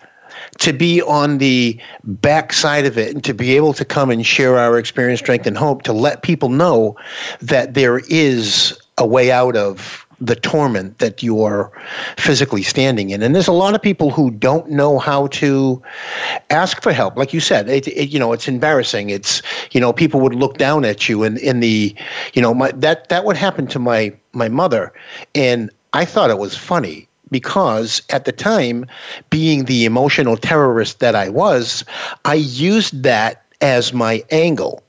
[0.59, 4.59] to be on the backside of it and to be able to come and share
[4.59, 6.97] our experience, strength, and hope to let people know
[7.41, 11.71] that there is a way out of the torment that you are
[12.17, 13.23] physically standing in.
[13.23, 15.83] And there's a lot of people who don't know how to
[16.51, 17.17] ask for help.
[17.17, 19.11] Like you said, it, it, you know, it's embarrassing.
[19.11, 19.43] It's,
[19.73, 21.95] you know, people would look down at you and in the,
[22.33, 24.93] you know, my, that, that would happen to my, my mother.
[25.35, 28.87] And I thought it was funny because at the time,
[29.31, 31.85] being the emotional terrorist that I was,
[32.25, 34.83] I used that as my angle.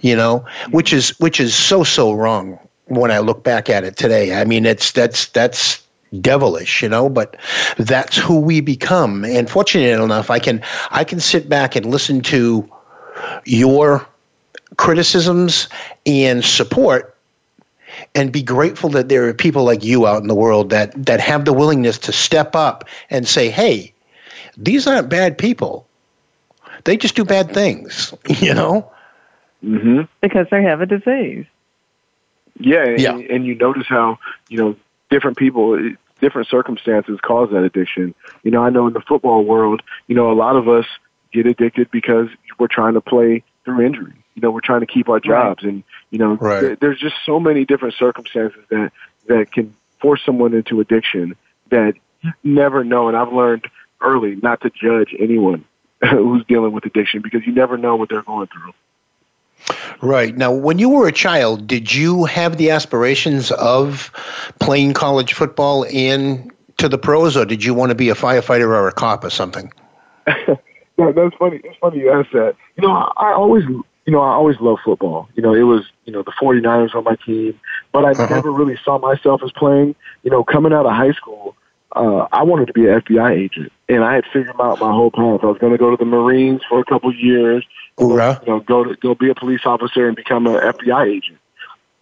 [0.00, 3.96] You know, which is which is so so wrong when I look back at it
[3.96, 4.38] today.
[4.38, 5.82] I mean, it's that's that's
[6.20, 7.36] devilish, you know, but
[7.78, 9.24] that's who we become.
[9.24, 12.68] And fortunate enough, I can I can sit back and listen to
[13.44, 14.06] your
[14.76, 15.68] criticisms
[16.06, 17.16] and support
[18.14, 21.20] and be grateful that there are people like you out in the world that that
[21.20, 23.92] have the willingness to step up and say, "Hey,
[24.56, 25.86] these aren't bad people.
[26.84, 28.90] They just do bad things," you know?
[29.64, 30.08] Mhm.
[30.20, 31.46] Because they have a disease.
[32.58, 33.16] Yeah, and, yeah.
[33.16, 34.76] and you notice how, you know,
[35.10, 35.78] different people
[36.20, 38.14] different circumstances cause that addiction.
[38.42, 40.86] You know, I know in the football world, you know, a lot of us
[41.32, 44.12] get addicted because we're trying to play through injury.
[44.40, 45.72] You know, we're trying to keep our jobs, right.
[45.72, 46.60] and you know, right.
[46.60, 48.90] th- there's just so many different circumstances that
[49.26, 51.36] that can force someone into addiction
[51.68, 53.08] that you never know.
[53.08, 53.68] And I've learned
[54.00, 55.66] early not to judge anyone
[56.10, 58.72] who's dealing with addiction because you never know what they're going through.
[60.00, 60.34] Right.
[60.34, 64.10] Now, when you were a child, did you have the aspirations of
[64.58, 68.68] playing college football and to the pros, or did you want to be a firefighter
[68.68, 69.70] or a cop or something?
[70.26, 70.58] that,
[70.96, 71.60] that's funny.
[71.62, 72.56] It's funny you ask that.
[72.76, 73.64] You know, I, I always,
[74.10, 75.28] you know, I always loved football.
[75.36, 77.60] You know, it was, you know, the 49ers on my team,
[77.92, 78.34] but I uh-huh.
[78.34, 79.94] never really saw myself as playing.
[80.24, 81.54] You know, coming out of high school,
[81.94, 85.12] uh, I wanted to be an FBI agent, and I had figured out my whole
[85.12, 85.44] path.
[85.44, 87.64] I was going to go to the Marines for a couple years,
[87.98, 88.42] Hoorah.
[88.44, 91.38] you know, go to go be a police officer and become an FBI agent.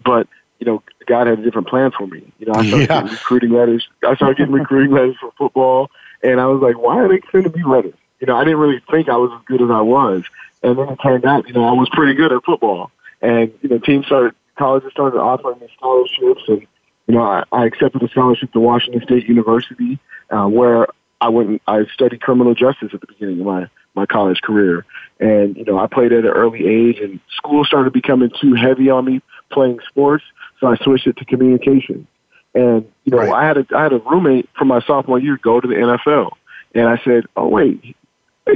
[0.02, 0.28] But
[0.60, 2.32] you know, God had a different plan for me.
[2.38, 3.02] You know, I started yeah.
[3.02, 3.86] getting recruiting letters.
[4.02, 5.90] I started getting recruiting letters for football,
[6.22, 7.92] and I was like, why are they sending me letters?
[8.18, 10.24] You know, I didn't really think I was as good as I was,
[10.62, 12.90] and then it turned out, you know, I was pretty good at football.
[13.20, 16.66] And you know, teams started, colleges started offering me scholarships, and
[17.06, 19.98] you know, I, I accepted a scholarship to Washington State University,
[20.30, 20.86] uh, where
[21.20, 21.62] I went.
[21.66, 24.84] I studied criminal justice at the beginning of my my college career,
[25.18, 28.88] and you know, I played at an early age, and school started becoming too heavy
[28.88, 30.24] on me playing sports,
[30.60, 32.06] so I switched it to communication.
[32.54, 33.32] And you know, right.
[33.32, 36.30] I had a I had a roommate from my sophomore year go to the NFL,
[36.74, 37.96] and I said, "Oh wait,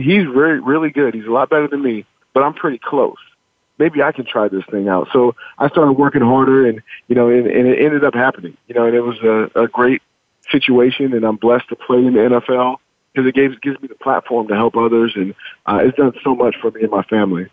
[0.01, 1.15] he's very really good.
[1.15, 3.17] He's a lot better than me, but I'm pretty close.
[3.79, 7.29] Maybe I can try this thing out." So I started working harder, and you know,
[7.29, 8.57] and, and it ended up happening.
[8.69, 10.03] You know, and it was a, a great
[10.51, 12.77] situation, and I'm blessed to play in the NFL
[13.13, 15.35] because it gives gives me the platform to help others, and
[15.67, 17.49] uh, it's done so much for me and my family.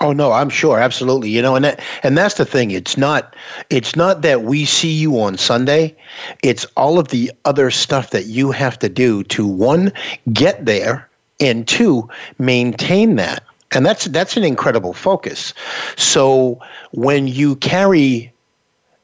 [0.00, 1.30] Oh no, I'm sure, absolutely.
[1.30, 2.70] You know, and that, and that's the thing.
[2.70, 3.34] It's not
[3.68, 5.96] it's not that we see you on Sunday.
[6.42, 9.92] It's all of the other stuff that you have to do to one
[10.32, 11.07] get there
[11.40, 13.42] and two maintain that.
[13.72, 15.52] And that's that's an incredible focus.
[15.96, 16.58] So
[16.92, 18.32] when you carry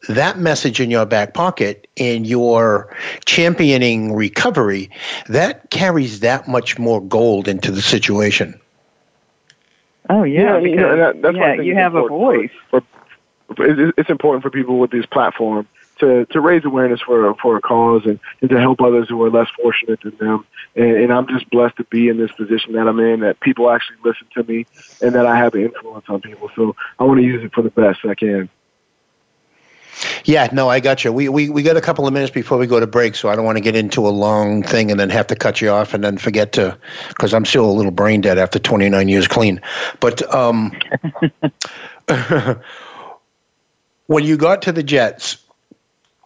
[0.08, 2.94] that message in your back pocket and you're
[3.26, 4.90] championing recovery,
[5.28, 8.58] that carries that much more gold into the situation.
[10.08, 12.50] Oh yeah, yeah you know, that, that's yeah, you have a voice.
[12.70, 12.82] For,
[13.54, 15.66] for, it's important for people with this platform
[15.98, 19.30] to to raise awareness for for a cause and, and to help others who are
[19.30, 20.46] less fortunate than them.
[20.76, 23.20] And, and I'm just blessed to be in this position that I'm in.
[23.20, 24.66] That people actually listen to me,
[25.00, 26.50] and that I have an influence on people.
[26.56, 28.48] So I want to use it for the best I can.
[30.24, 31.12] Yeah, no, I got you.
[31.12, 33.36] We, we we got a couple of minutes before we go to break, so I
[33.36, 35.94] don't want to get into a long thing and then have to cut you off
[35.94, 36.76] and then forget to,
[37.08, 39.60] because I'm still a little brain dead after 29 years clean.
[40.00, 40.72] But um,
[44.06, 45.43] when you got to the Jets,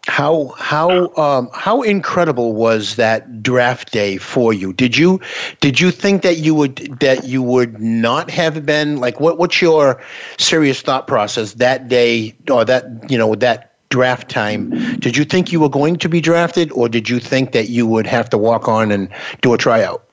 [0.09, 4.73] how how um, how incredible was that draft day for you?
[4.73, 5.21] Did you
[5.61, 9.61] did you think that you would that you would not have been like what what's
[9.61, 10.03] your
[10.39, 14.71] serious thought process that day or that you know that draft time?
[14.99, 17.87] Did you think you were going to be drafted, or did you think that you
[17.87, 19.11] would have to walk on and
[19.43, 20.05] do a tryout?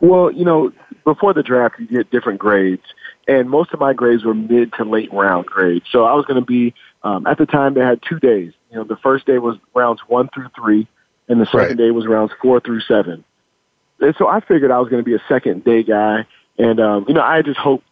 [0.00, 0.72] Well, you know,
[1.04, 2.84] before the draft, you get different grades,
[3.26, 5.86] and most of my grades were mid to late round grades.
[5.90, 8.80] So I was going to be um, at the time they had two days you
[8.80, 10.88] know, the first day was rounds one through three,
[11.28, 11.76] and the second right.
[11.76, 13.24] day was rounds four through seven.
[14.00, 16.26] And so I figured I was going to be a second day guy,
[16.58, 17.86] and um, you know, I just hoped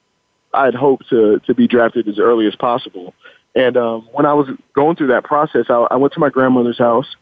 [0.53, 3.15] I had hoped to to be drafted as early as possible.
[3.55, 6.79] And um, when I was going through that process, I, I went to my grandmother's
[6.79, 7.15] house,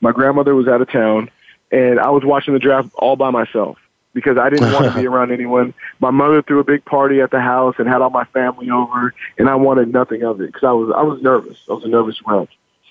[0.00, 1.30] My grandmother was out of town,
[1.72, 3.78] and I was watching the draft all by myself
[4.14, 5.74] because I didn't want to be around anyone.
[6.00, 9.14] My mother threw a big party at the house and had all my family over,
[9.38, 11.58] and I wanted nothing of it because I was I was nervous.
[11.68, 12.48] I was a nervous wreck.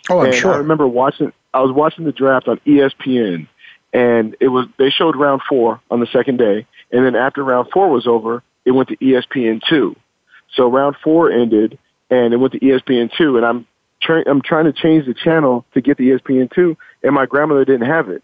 [0.10, 0.54] Oh, I'm and sure.
[0.54, 1.32] I remember watching.
[1.54, 3.48] I was watching the draft on ESPN,
[3.94, 7.70] and it was they showed round four on the second day, and then after round
[7.72, 9.96] four was over, it went to ESPN two.
[10.56, 11.78] So round four ended,
[12.10, 13.68] and it went to ESPN two, and I'm
[14.02, 17.66] trying I'm trying to change the channel to get the ESPN two, and my grandmother
[17.66, 18.24] didn't have it,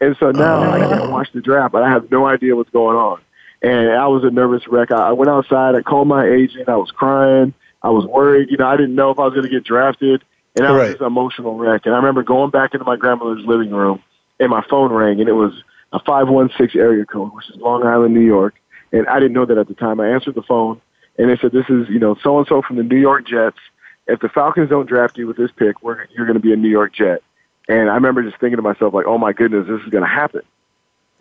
[0.00, 0.88] and so now I oh.
[0.88, 3.20] can't watch the draft, but I have no idea what's going on,
[3.62, 4.92] and I was a nervous wreck.
[4.92, 7.52] I, I went outside, I called my agent, I was crying,
[7.82, 10.22] I was worried, you know, I didn't know if I was going to get drafted,
[10.56, 10.88] and I was Right.
[10.90, 11.82] just an emotional wreck.
[11.86, 14.02] And I remember going back into my grandmother's living room,
[14.38, 15.52] and my phone rang, and it was
[15.92, 18.54] a 516 area code, which is Long Island, New York.
[18.92, 20.00] And I didn't know that at the time.
[20.00, 20.80] I answered the phone,
[21.18, 23.58] and they said, "This is you know so and so from the New York Jets.
[24.06, 26.56] If the Falcons don't draft you with this pick, we're, you're going to be a
[26.56, 27.22] New York Jet."
[27.68, 30.08] And I remember just thinking to myself, like, "Oh my goodness, this is going to
[30.10, 30.42] happen."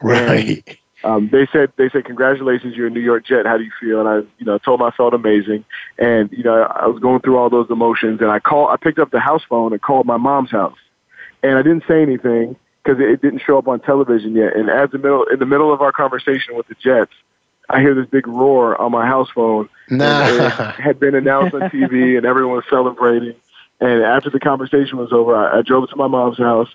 [0.02, 0.80] Right.
[1.04, 3.46] Um, they said, "They said congratulations, you're a New York Jet.
[3.46, 5.64] How do you feel?" And I, you know, told them I felt amazing.
[5.98, 8.70] And you know, I was going through all those emotions, and I called.
[8.72, 10.78] I picked up the house phone and called my mom's house,
[11.42, 14.56] and I didn't say anything because it didn't show up on television yet.
[14.56, 17.14] And as the middle in the middle of our conversation with the Jets,
[17.70, 19.70] I hear this big roar on my house phone.
[19.90, 20.26] Nah.
[20.28, 23.36] It had been announced on TV, and everyone was celebrating.
[23.82, 26.68] And after the conversation was over, I, I drove to my mom's house,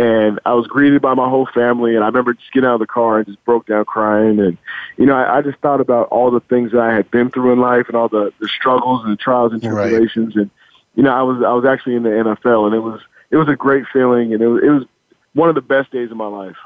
[0.00, 1.94] and I was greeted by my whole family.
[1.94, 4.40] And I remember just getting out of the car and just broke down crying.
[4.40, 4.56] And
[4.96, 7.52] you know, I, I just thought about all the things that I had been through
[7.52, 9.88] in life, and all the the struggles and the trials and Right.
[9.90, 10.36] tribulations.
[10.36, 10.50] And
[10.94, 13.48] you know, I was I was actually in the NFL, and it was it was
[13.48, 14.84] a great feeling, and it was it was
[15.34, 16.56] one of the best days of my life.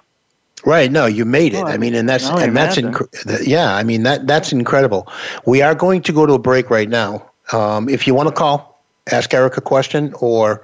[0.65, 0.91] Right.
[0.91, 1.63] No, you made it.
[1.63, 3.75] Oh, I mean, and that's I and that's inc- yeah.
[3.75, 5.09] I mean that that's incredible.
[5.45, 7.31] We are going to go to a break right now.
[7.53, 8.74] Um, if you want to call,
[9.13, 10.63] ask Erik a question, or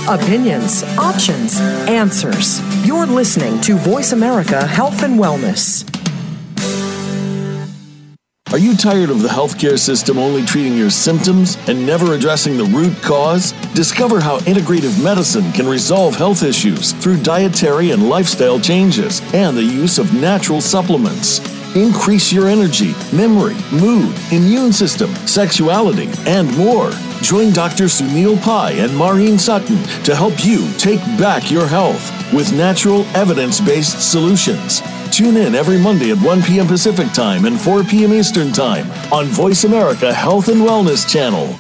[0.08, 2.60] Opinions, options, answers.
[2.86, 5.86] You're listening to Voice America Health and Wellness.
[8.52, 12.66] Are you tired of the healthcare system only treating your symptoms and never addressing the
[12.66, 13.54] root cause?
[13.74, 19.64] Discover how integrative medicine can resolve health issues through dietary and lifestyle changes and the
[19.64, 21.40] use of natural supplements.
[21.78, 26.92] Increase your energy, memory, mood, immune system, sexuality, and more.
[27.22, 27.86] Join Dr.
[27.86, 33.62] Sunil Pai and Maureen Sutton to help you take back your health with natural, evidence
[33.62, 34.82] based solutions.
[35.12, 36.68] Tune in every Monday at 1 p.m.
[36.68, 38.14] Pacific Time and 4 p.m.
[38.14, 41.60] Eastern Time on Voice America Health and Wellness Channel.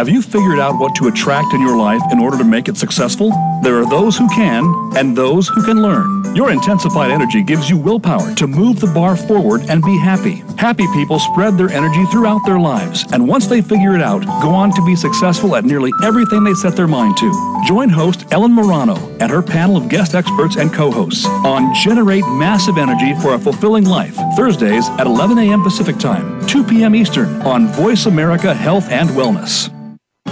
[0.00, 2.78] Have you figured out what to attract in your life in order to make it
[2.78, 3.32] successful?
[3.62, 4.64] There are those who can
[4.96, 6.34] and those who can learn.
[6.34, 10.42] Your intensified energy gives you willpower to move the bar forward and be happy.
[10.56, 14.48] Happy people spread their energy throughout their lives, and once they figure it out, go
[14.48, 17.60] on to be successful at nearly everything they set their mind to.
[17.66, 22.78] Join host Ellen Morano and her panel of guest experts and co-hosts on Generate Massive
[22.78, 25.62] Energy for a Fulfilling Life, Thursdays at 11 a.m.
[25.62, 26.94] Pacific Time, 2 p.m.
[26.94, 29.70] Eastern on Voice America Health and Wellness.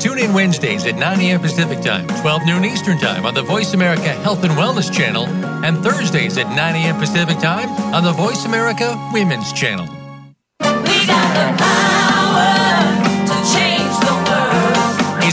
[0.00, 1.40] Tune in Wednesdays at 9 a.m.
[1.40, 5.26] Pacific Time, 12 noon Eastern Time on the Voice America Health and Wellness Channel,
[5.64, 6.98] and Thursdays at 9 a.m.
[6.98, 9.86] Pacific Time on the Voice America Women's Channel.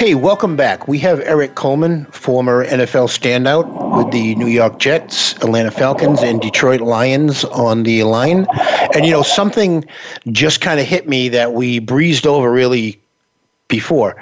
[0.00, 0.88] Hey, welcome back.
[0.88, 6.40] We have Erik Coleman, former NFL standout with the New York Jets, Atlanta Falcons, and
[6.40, 8.46] Detroit Lions on the line.
[8.94, 9.84] And, you know, something
[10.28, 12.98] just kind of hit me that we breezed over really
[13.68, 14.16] before.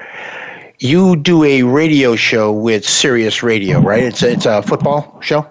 [0.80, 4.02] You do a radio show with Sirius Radio, right?
[4.02, 5.48] It's a, it's a football show?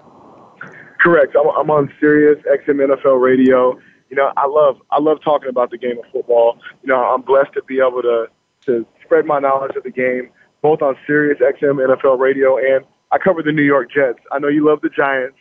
[1.00, 1.36] Correct.
[1.40, 3.80] I'm, I'm on Sirius XM NFL Radio.
[4.10, 6.58] You know, I love I love talking about the game of football.
[6.82, 8.26] You know, I'm blessed to be able to
[8.66, 10.28] to spread my knowledge of the game,
[10.60, 14.18] both on Sirius XM NFL Radio and I cover the New York Jets.
[14.30, 15.38] I know you love the Giants,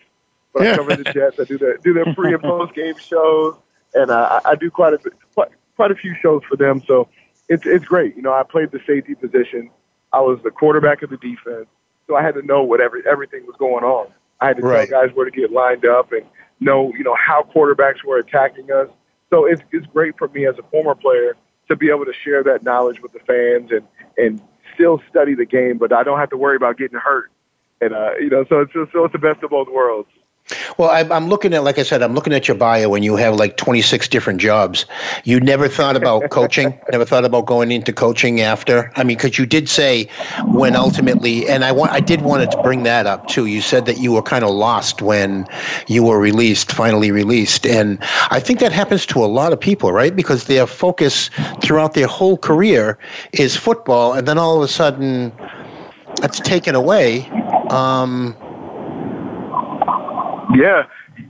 [0.54, 1.36] but I cover the Jets.
[1.38, 3.56] I do the do their pre and post game shows,
[3.94, 5.00] and uh, I do quite a
[5.34, 6.82] quite, quite a few shows for them.
[6.88, 7.10] So
[7.50, 8.16] it's it's great.
[8.16, 9.70] You know, I played the safety position.
[10.14, 11.68] I was the quarterback of the defense,
[12.08, 14.08] so I had to know what every, everything was going on.
[14.40, 14.88] I had to Right.
[14.88, 16.24] tell guys where to get lined up and
[16.62, 18.88] know you know how quarterbacks were attacking us.
[19.30, 21.36] So it's it's great for me as a former player
[21.70, 23.88] to be able to share that knowledge with the fans and
[24.18, 24.42] and
[24.74, 27.32] still study the game, but I don't have to worry about getting hurt.
[27.82, 30.10] And uh, you know, so it's so it's the best of both worlds.
[30.78, 33.18] Well, I, I'm looking at, like I said, I'm looking at your bio and you
[33.18, 34.86] have like 26 different jobs.
[35.26, 38.92] You never thought about coaching, never thought about going into coaching after.
[38.96, 40.08] I mean, because you did say
[40.54, 43.46] when ultimately, and I want, I did wanted to bring that up too.
[43.46, 45.46] You said that you were kind of lost when
[45.88, 47.98] you were released, finally released, and
[48.32, 50.16] I think that happens to a lot of people, right?
[50.16, 51.30] Because their focus
[51.62, 52.98] throughout their whole career
[53.34, 55.34] is football, and then all of a sudden,
[56.22, 57.28] that's taken away.
[57.70, 58.36] Um,
[60.56, 60.84] Yeah,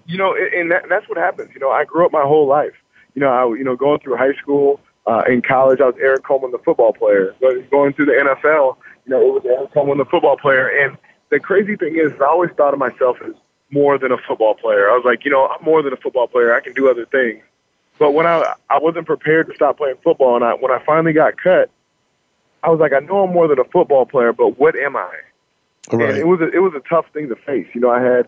[0.05, 1.51] you know, and- and that, that's what happens.
[1.53, 2.73] You know, I grew up my whole life.
[3.15, 6.23] You know, I you know going through high school, uh, in college, I was Erik
[6.23, 7.33] Coleman, the football player.
[7.41, 10.67] But going through the NFL, you know, it was Erik Coleman, the football player.
[10.67, 10.97] And
[11.29, 13.33] the crazy thing is, I always thought of myself as
[13.71, 14.89] more than a football player.
[14.89, 16.53] I was like, you know, I'm more than a football player.
[16.53, 17.43] I can do other things.
[17.99, 21.13] But when I I wasn't prepared to stop playing football, and I when I finally
[21.13, 21.69] got cut,
[22.63, 25.09] I was like, I know I'm more than a football player, but what am I?
[25.91, 27.67] And it was a, it was a tough thing to face.
[27.73, 28.27] You know, I had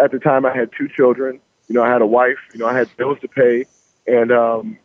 [0.00, 1.40] at the time I had two children.
[1.68, 2.38] You know, I had a wife.
[2.52, 3.66] You know, I had bills to pay,
[4.06, 4.78] and um,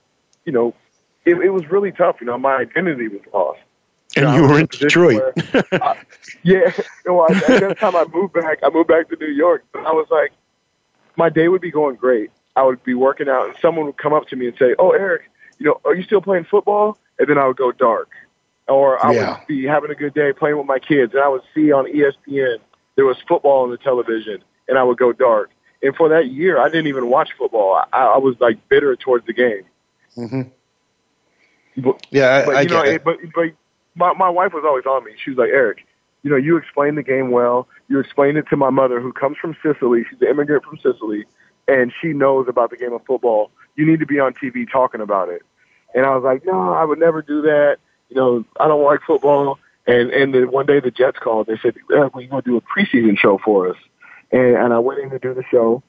[0.45, 0.74] you know,
[1.26, 2.18] it, it was really tough.
[2.20, 3.59] You know, my identity was lost.
[4.18, 5.34] and I you were in in a position Detroit.
[5.82, 5.97] I-
[6.43, 6.72] yeah.
[6.76, 8.59] You know, I, at that time I moved back.
[8.64, 9.64] I moved back to New York.
[9.72, 10.32] But I was like,
[11.16, 12.32] my day would be going great.
[12.55, 14.91] I would be working out, and someone would come up to me and say, "Oh,
[14.91, 15.24] Erik,
[15.59, 18.09] you know, are you still playing football?" And then I would go dark,
[18.68, 19.38] or I Yeah.
[19.39, 21.86] would be having a good day playing with my kids, and I would see on
[21.86, 22.57] ESPN
[22.95, 25.51] there was football on the television, and I would go dark.
[25.82, 27.84] And for that year, I didn't even watch football.
[27.91, 29.64] I, I was like bitter towards the game.
[30.16, 30.41] hmm
[31.78, 33.51] But, Yeah, I, but I you know, it- but but
[33.95, 35.11] my my wife was always on me.
[35.24, 35.86] She was like, Erik,
[36.24, 37.68] you know, you explained the game well.
[37.89, 40.03] You explained it to my mother, who comes from Sicily.
[40.09, 41.26] She's an immigrant from Sicily,
[41.68, 43.51] and she knows about the game of football.
[43.76, 45.41] You need to be on TV talking about it.
[45.95, 47.78] And I was like, no, I would never do that.
[48.09, 49.59] You know, I don't like football.
[49.86, 51.47] And and then one day the Jets called.
[51.47, 53.78] They said, Erik, we're going to do a preseason show for us.
[54.34, 55.81] And and I went in to do the show,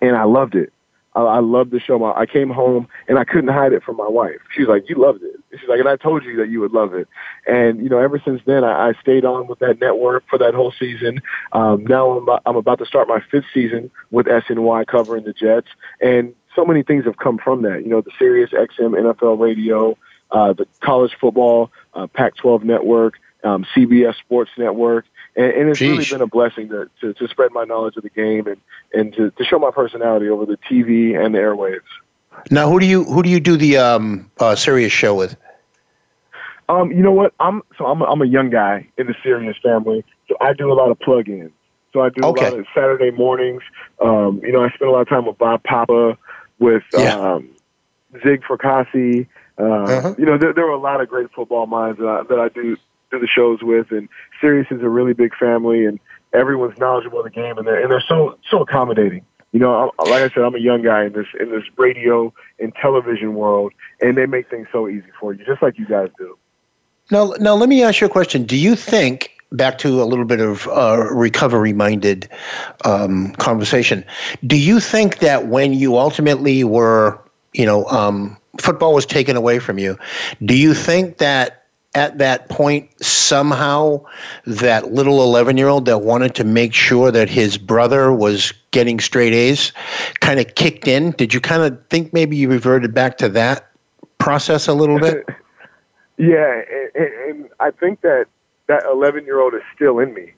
[0.00, 0.72] and I loved it.
[1.16, 2.04] I, I loved the show.
[2.04, 4.40] I came home and I couldn't hide it from my wife.
[4.54, 6.72] She was like, "You loved it." She's like, "And I told you that you would
[6.72, 7.08] love it."
[7.46, 10.54] And you know, ever since then, I, I stayed on with that network for that
[10.54, 11.20] whole season.
[11.52, 15.32] Um, now I'm about, I'm about to start my fifth season with SNY covering the
[15.32, 15.68] Jets,
[16.00, 17.82] and so many things have come from that.
[17.82, 19.96] You know, the Sirius XM NFL radio,
[20.30, 23.14] uh, the college football uh, Pac-12 network,
[23.44, 25.06] um, CBS Sports Network.
[25.36, 28.10] And, and it's really been a blessing to, to, to spread my knowledge of the
[28.10, 28.56] game and,
[28.92, 31.80] and to, to show my personality over the TV and the airwaves.
[32.50, 35.36] Now, who do you who do you do the um, uh, Sirius show with?
[36.68, 37.32] Um, you know what?
[37.40, 40.70] I'm so I'm a, I'm a young guy in the Sirius family, so I do
[40.72, 41.52] a lot of plug-ins.
[41.92, 42.46] So I do Okay.
[42.46, 43.62] a lot of Saturday mornings.
[44.02, 46.18] Um, you know, I spend a lot of time with Bob Papa,
[46.58, 47.34] with Yeah.
[47.34, 47.48] um,
[48.22, 49.26] Zig Fracassi.
[49.58, 50.14] Uh, Uh-huh.
[50.18, 52.48] You know, there, there are a lot of great football minds that I, that I
[52.48, 52.76] do
[53.10, 54.08] do the shows with, and
[54.40, 55.98] Sirius is a really big family, and
[56.32, 59.24] everyone's knowledgeable of the game, and they're and they're so so accommodating.
[59.52, 62.32] You know, I- like I said, I'm a young guy in this in this radio
[62.58, 66.10] and television world, and they make things so easy for you, just like you guys
[66.18, 66.36] do.
[67.10, 68.44] Now, now let me ask you a question.
[68.44, 72.28] Do you think back to a little bit of uh, recovery-minded
[72.84, 74.04] um, conversation?
[74.44, 77.18] Do you think that when you ultimately were,
[77.54, 79.96] you know, um, football was taken away from you,
[80.44, 81.65] do you think that
[81.96, 84.04] at that point somehow
[84.44, 89.00] that little 11 year old that wanted to make sure that his brother was getting
[89.00, 89.72] straight A's
[90.20, 91.12] kind of kicked in?
[91.12, 93.70] Did you kind of think maybe you reverted back to that
[94.18, 95.24] process a little bit?
[96.18, 96.62] yeah,
[96.94, 98.26] and, and I think that
[98.66, 100.34] that 11 year old is still in me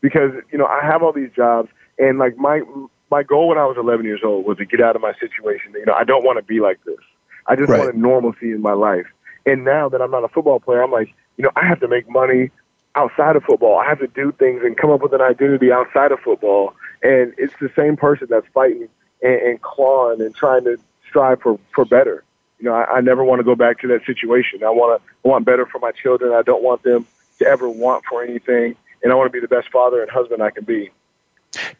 [0.00, 2.62] because, you know, I have all these jobs and like my,
[3.10, 5.72] my goal when I was 11 years old was to get out of my situation.
[5.74, 7.00] You know, I don't want to be like this.
[7.48, 7.80] I just Right.
[7.80, 9.06] wanted normalcy in my life.
[9.46, 11.88] And now that I'm not a football player, I'm like, you know, I have to
[11.88, 12.50] make money
[12.94, 13.78] outside of football.
[13.78, 16.74] I have to do things and come up with an identity outside of football.
[17.02, 18.88] And it's the same person that's fighting
[19.22, 20.78] and, and clawing and trying to
[21.08, 22.24] strive for, for better.
[22.58, 24.62] You know, I, I never want to go back to that situation.
[24.62, 26.32] I want to I want better for my children.
[26.32, 27.06] I don't want them
[27.38, 28.76] to ever want for anything.
[29.02, 30.90] And I want to be the best father and husband I can be.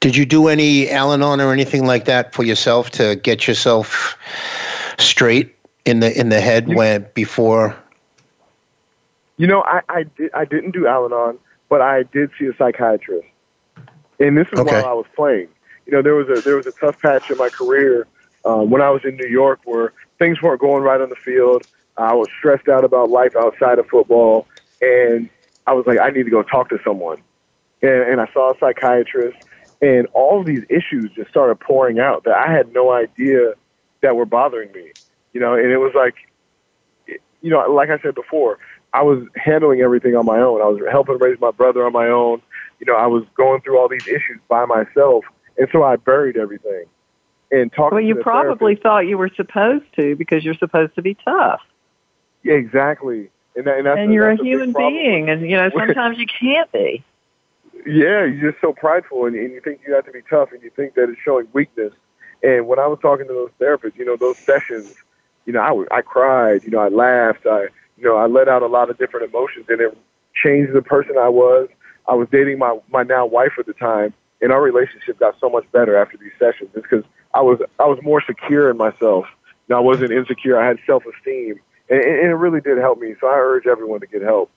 [0.01, 4.17] Did you do any Al Anon or anything like that for yourself to get yourself
[4.99, 5.55] straight
[5.85, 7.77] in the in the head when before?
[9.37, 13.27] You know, I, I did I didn't do Al-Anon, but I did see a psychiatrist,
[14.19, 14.77] and this is Okay.
[14.77, 15.49] while I was playing.
[15.87, 18.07] You know, there was a there was a tough patch in my career
[18.45, 21.63] um, when I was in New York where things weren't going right on the field.
[21.97, 24.47] I was stressed out about life outside of football,
[24.81, 25.29] and
[25.67, 27.23] I was like, I need to go talk to someone.
[27.83, 29.37] And, and I saw a psychiatrist,
[29.83, 33.55] and all of these issues just started pouring out that I had no idea
[34.03, 34.93] that were bothering me.
[35.33, 36.15] You know, and it was like,
[37.41, 38.59] you know, like I said before,
[38.93, 40.61] I was handling everything on my own.
[40.61, 42.43] I was helping raise my brother on my own.
[42.81, 45.25] You know, I was going through all these issues by myself,
[45.59, 46.85] and so I buried everything.
[47.53, 51.03] And talking Well, you the probably thought you were supposed to because you're supposed to
[51.03, 51.61] be tough.
[52.43, 53.31] Yeah, exactly.
[53.57, 56.71] And, that, and, that's and you're a human being, and you know sometimes you can't
[56.73, 57.05] be.
[57.87, 60.63] Yeah, you're just so prideful, and, and you think you have to be tough, and
[60.63, 61.93] you think that it's showing weakness.
[62.43, 64.95] And when I was talking to those therapists, you know, those sessions,
[65.51, 67.63] you know, I, I cried, you know, I laughed, I,
[67.97, 69.99] you know, I let out a lot of different emotions, and it
[70.33, 71.69] changed the person I was.
[72.07, 75.51] I was dating my my now wife at the time, and our relationship got so
[75.51, 76.71] much better after these sessions.
[76.75, 79.27] It's because I was I was more secure in myself.
[79.69, 80.57] Know, I wasn't insecure.
[80.61, 83.15] I had self esteem, and, and it really did help me.
[83.21, 84.51] So I urge everyone to get help.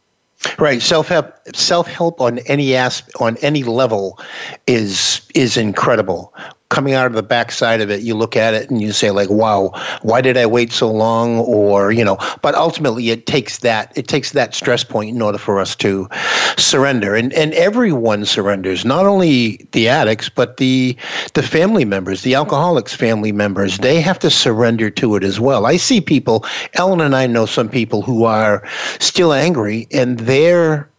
[0.59, 4.19] Right, self help self help on any asp- on any level
[4.67, 6.33] is is incredible.
[6.73, 9.29] Coming out of the backside of it, you look at it and you say like,
[9.29, 13.91] "Wow, why did I wait so long?" Or you know, but ultimately, it takes that
[13.95, 16.09] it takes that stress point in order for us to
[16.57, 20.97] surrender, and and everyone surrenders, not only the addicts, but the
[21.35, 23.77] the family members, the alcoholics' family members.
[23.77, 25.67] They have to surrender to it as well.
[25.67, 26.43] I see people.
[26.73, 28.63] Ellen and I know some people who are
[28.99, 30.89] still angry, and their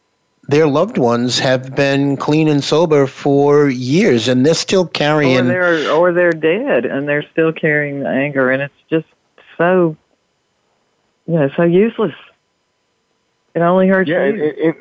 [0.48, 5.48] their loved ones have been clean and sober for years, and they're still carrying.
[5.48, 5.84] Or carrying.
[5.84, 9.06] they're or they're dead, and they're still carrying the anger, and it's just
[9.56, 9.96] so,
[11.26, 12.14] you know, so useless.
[13.54, 14.44] It only hurts Yeah, and, you.
[14.44, 14.74] and,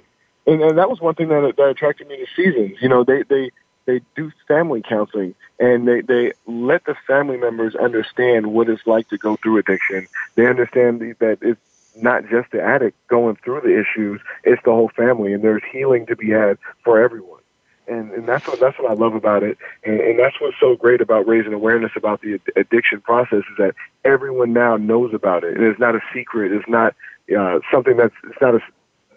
[0.47, 2.81] and, and that was one thing that, that attracted me to Seasons.
[2.81, 3.51] You know, they, they,
[3.85, 9.07] they do family counseling and they, they let the family members understand what it's like
[9.09, 10.07] to go through addiction.
[10.35, 11.61] They understand that it's
[11.95, 16.05] not just the addict going through the issues, it's the whole family and there's healing
[16.07, 17.39] to be had for everyone.
[17.87, 20.77] And, and that's what that's what I love about it, and, and that's what's so
[20.77, 23.75] great about raising awareness about the ad- addiction process is that
[24.05, 26.53] everyone now knows about it, and it's not a secret.
[26.53, 26.95] It's not
[27.37, 28.61] uh, something that's it's not a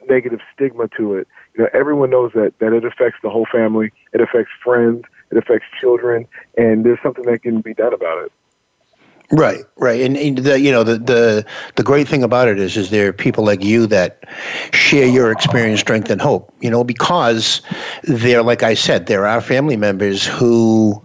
[0.09, 1.29] negative stigma to it.
[1.55, 3.93] You know, everyone knows that that it affects the whole family.
[4.13, 5.05] It affects friends.
[5.31, 8.33] It affects children, and there's something that can be done about it.
[9.33, 12.77] Right, right, and, and the you know the, the the great thing about it is
[12.77, 14.23] is there are people like you that
[14.73, 16.53] share your experience, strength, and hope.
[16.61, 17.61] You know because
[18.05, 21.03] they're like I said, there are family members who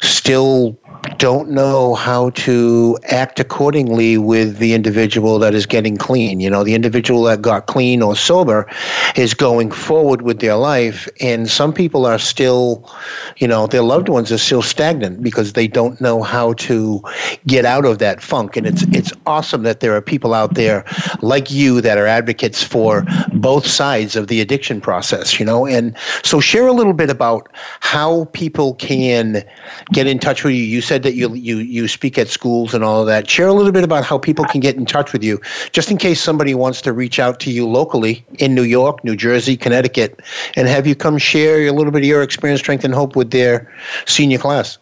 [0.00, 0.78] still
[1.20, 6.40] don't know how to act accordingly with the individual that is getting clean.
[6.40, 8.66] You know, the individual that got clean or sober
[9.16, 12.90] is going forward with their life, and some people are still,
[13.36, 17.02] you know, their loved ones are still stagnant because they don't know how to
[17.46, 18.56] get out of that funk.
[18.56, 20.86] And it's it's awesome that there are people out there
[21.20, 23.04] like you that are advocates for
[23.34, 25.38] both sides of the addiction process.
[25.38, 25.94] You know, and
[26.24, 27.50] so share a little bit about
[27.80, 29.44] how people can
[29.92, 30.62] get in touch with you.
[30.62, 33.28] You said that you you you speak at schools and all of that.
[33.28, 35.40] Share a little bit about how people can get in touch with you,
[35.72, 39.16] just in case somebody wants to reach out to you locally in New York, New
[39.16, 40.20] Jersey, Connecticut,
[40.56, 43.30] and have you come share a little bit of your experience, strength, and hope with
[43.30, 43.70] their
[44.06, 44.78] senior class.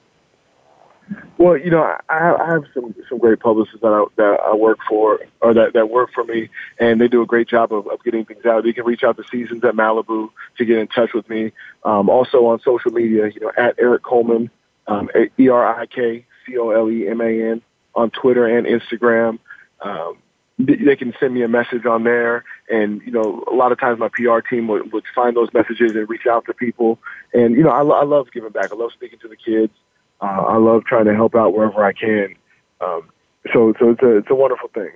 [1.39, 4.79] Well, you know, I, I have some some great publicists that I, that I work
[4.89, 8.03] for, or that, that work for me, and they do a great job of, of
[8.05, 8.67] getting things out.
[8.67, 11.53] You can reach out to Seasons at Malibu to get in touch with me.
[11.85, 14.51] Um, also on social media, you know, at Erik Coleman,
[14.89, 15.09] um,
[15.39, 17.63] E R I K C O L E M A N
[17.95, 19.39] on Twitter and Instagram.
[19.81, 20.19] Um,
[20.59, 24.01] they can send me a message on there, and you know, a lot of times
[24.01, 26.99] my PR team would, would find those messages and reach out to people.
[27.33, 28.73] And you know, I, I love giving back.
[28.73, 29.73] I love speaking to the kids.
[30.21, 32.35] Uh, I love trying to help out wherever I can.
[32.81, 33.09] Um,
[33.53, 34.91] so, so it's a it's a wonderful thing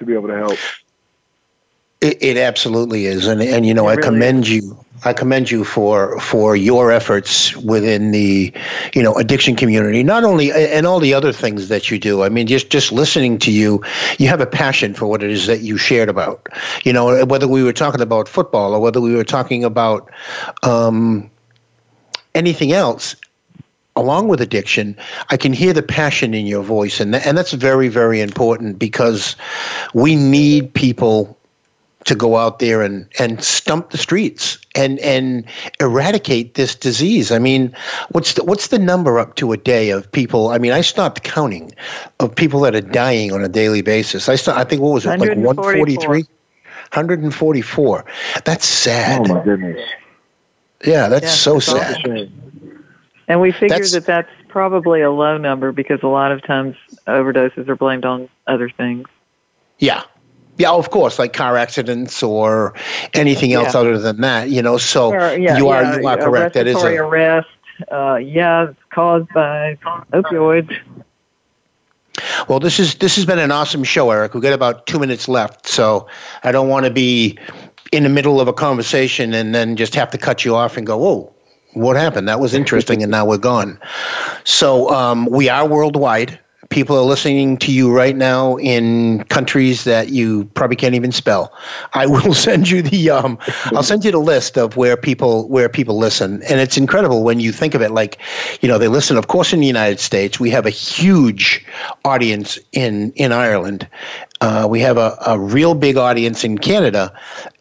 [0.00, 0.58] to be able to help.
[2.04, 4.76] It, it absolutely is, and and you know, I commend you.
[5.06, 8.52] I commend you for for your efforts within the,
[8.94, 10.02] you know, addiction community.
[10.02, 12.22] Not only and all the other things that you do.
[12.22, 13.82] I mean, just just listening to you,
[14.18, 16.46] you have a passion for what it is that you shared about.
[16.84, 20.10] You know, whether we were talking about football or whether we were talking about
[20.62, 21.30] um,
[22.34, 23.16] anything else,
[23.96, 24.94] along with addiction,
[25.30, 28.78] I can hear the passion in your voice, and th- and that's very very important
[28.78, 29.36] because
[29.94, 31.38] we need people
[32.04, 35.44] to go out there and, and stump the streets and and
[35.80, 37.32] eradicate this disease.
[37.32, 37.74] I mean,
[38.10, 40.48] what's the, what's the number up to a day of people?
[40.48, 41.72] I mean, I stopped counting
[42.20, 44.28] of people that are dying on a daily basis.
[44.28, 46.22] I stopped, I think what was it like 143?
[46.22, 48.04] 144.
[48.44, 49.22] That's sad.
[49.22, 49.80] Oh my goodness.
[50.84, 52.30] Yeah, that's Yeah, so that's sad.
[53.26, 56.76] And we figure That's- that that's probably a low number because a lot of times
[57.06, 59.08] overdoses are blamed on other things.
[59.78, 60.04] Yeah.
[60.56, 62.74] Yeah, of course, like car accidents or
[63.14, 63.80] anything else Yeah.
[63.80, 64.78] other than that, you know.
[64.78, 66.54] So Or, yeah, you are yeah, you are correct.
[66.54, 67.48] That is a arrest.
[67.90, 69.76] Uh, yeah, it's caused by
[70.12, 70.76] opioids.
[72.48, 74.34] Well, this is this has been an awesome show, Erik.
[74.34, 76.06] We've got about two minutes left, so
[76.44, 77.36] I don't want to be
[77.90, 80.86] in the middle of a conversation and then just have to cut you off and
[80.86, 81.34] go, "Whoa,
[81.72, 82.28] what happened?
[82.28, 83.80] That was interesting," and now we're gone.
[84.44, 86.38] So um, we are worldwide.
[86.74, 91.52] People are listening to you right now in countries that you probably can't even spell.
[91.92, 95.68] I will send you the um, I'll send you the list of where people where
[95.68, 97.92] people listen, and it's incredible when you think of it.
[97.92, 98.18] Like,
[98.60, 99.16] you know, they listen.
[99.16, 101.64] Of course, in the United States, we have a huge
[102.04, 103.86] audience in in Ireland.
[104.40, 107.12] Uh, we have a, a real big audience in Canada,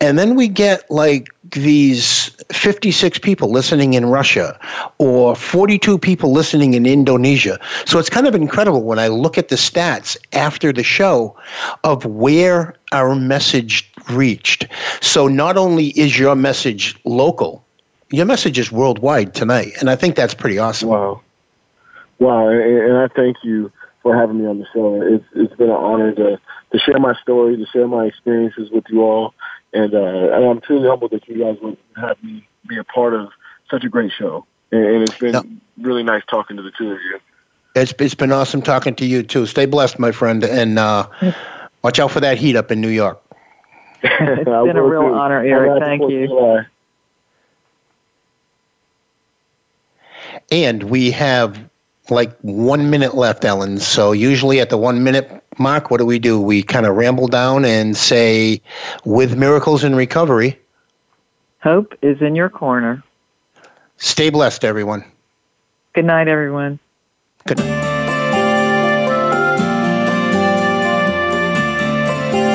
[0.01, 4.59] and then we get like these 56 people listening in Russia
[4.97, 7.59] or 42 people listening in Indonesia.
[7.85, 11.35] So it's kind of incredible when I look at the stats after the show
[11.83, 14.67] of where our message reached.
[15.01, 17.63] So not only is your message local,
[18.09, 19.73] your message is worldwide tonight.
[19.79, 20.89] And I think that's pretty awesome.
[20.89, 21.21] Wow.
[22.19, 25.01] Wow, and, I thank you for having me on the show.
[25.01, 26.39] It's it's been an honor to
[26.71, 29.33] to share my story, to share my experiences with you all,
[29.73, 33.13] and uh, and I'm truly humbled that you guys would have me be a part
[33.13, 33.29] of
[33.69, 34.45] such a great show.
[34.71, 37.19] And, and it's been really nice talking to the two of you.
[37.75, 39.45] It's, it's been awesome talking to you too.
[39.45, 41.07] Stay blessed, my friend, and uh,
[41.81, 43.21] watch out for that heat up in New York.
[44.05, 45.81] It's been a real honor, Erik.
[45.81, 46.65] Thank you.
[50.51, 51.69] And we have
[52.09, 53.79] like one minute left, Ellen.
[53.79, 56.39] So usually at the one minute mark, what do we do?
[56.41, 58.61] We kind of ramble down and say,
[59.05, 60.59] with miracles in recovery,
[61.61, 63.01] Hope is in your corner.
[63.97, 65.05] stay blessed, everyone.
[65.93, 66.77] Good night, everyone.
[67.45, 67.83] Good night.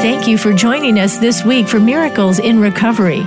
[0.03, 3.27] Thank you for joining us this week for Miracles in Recovery.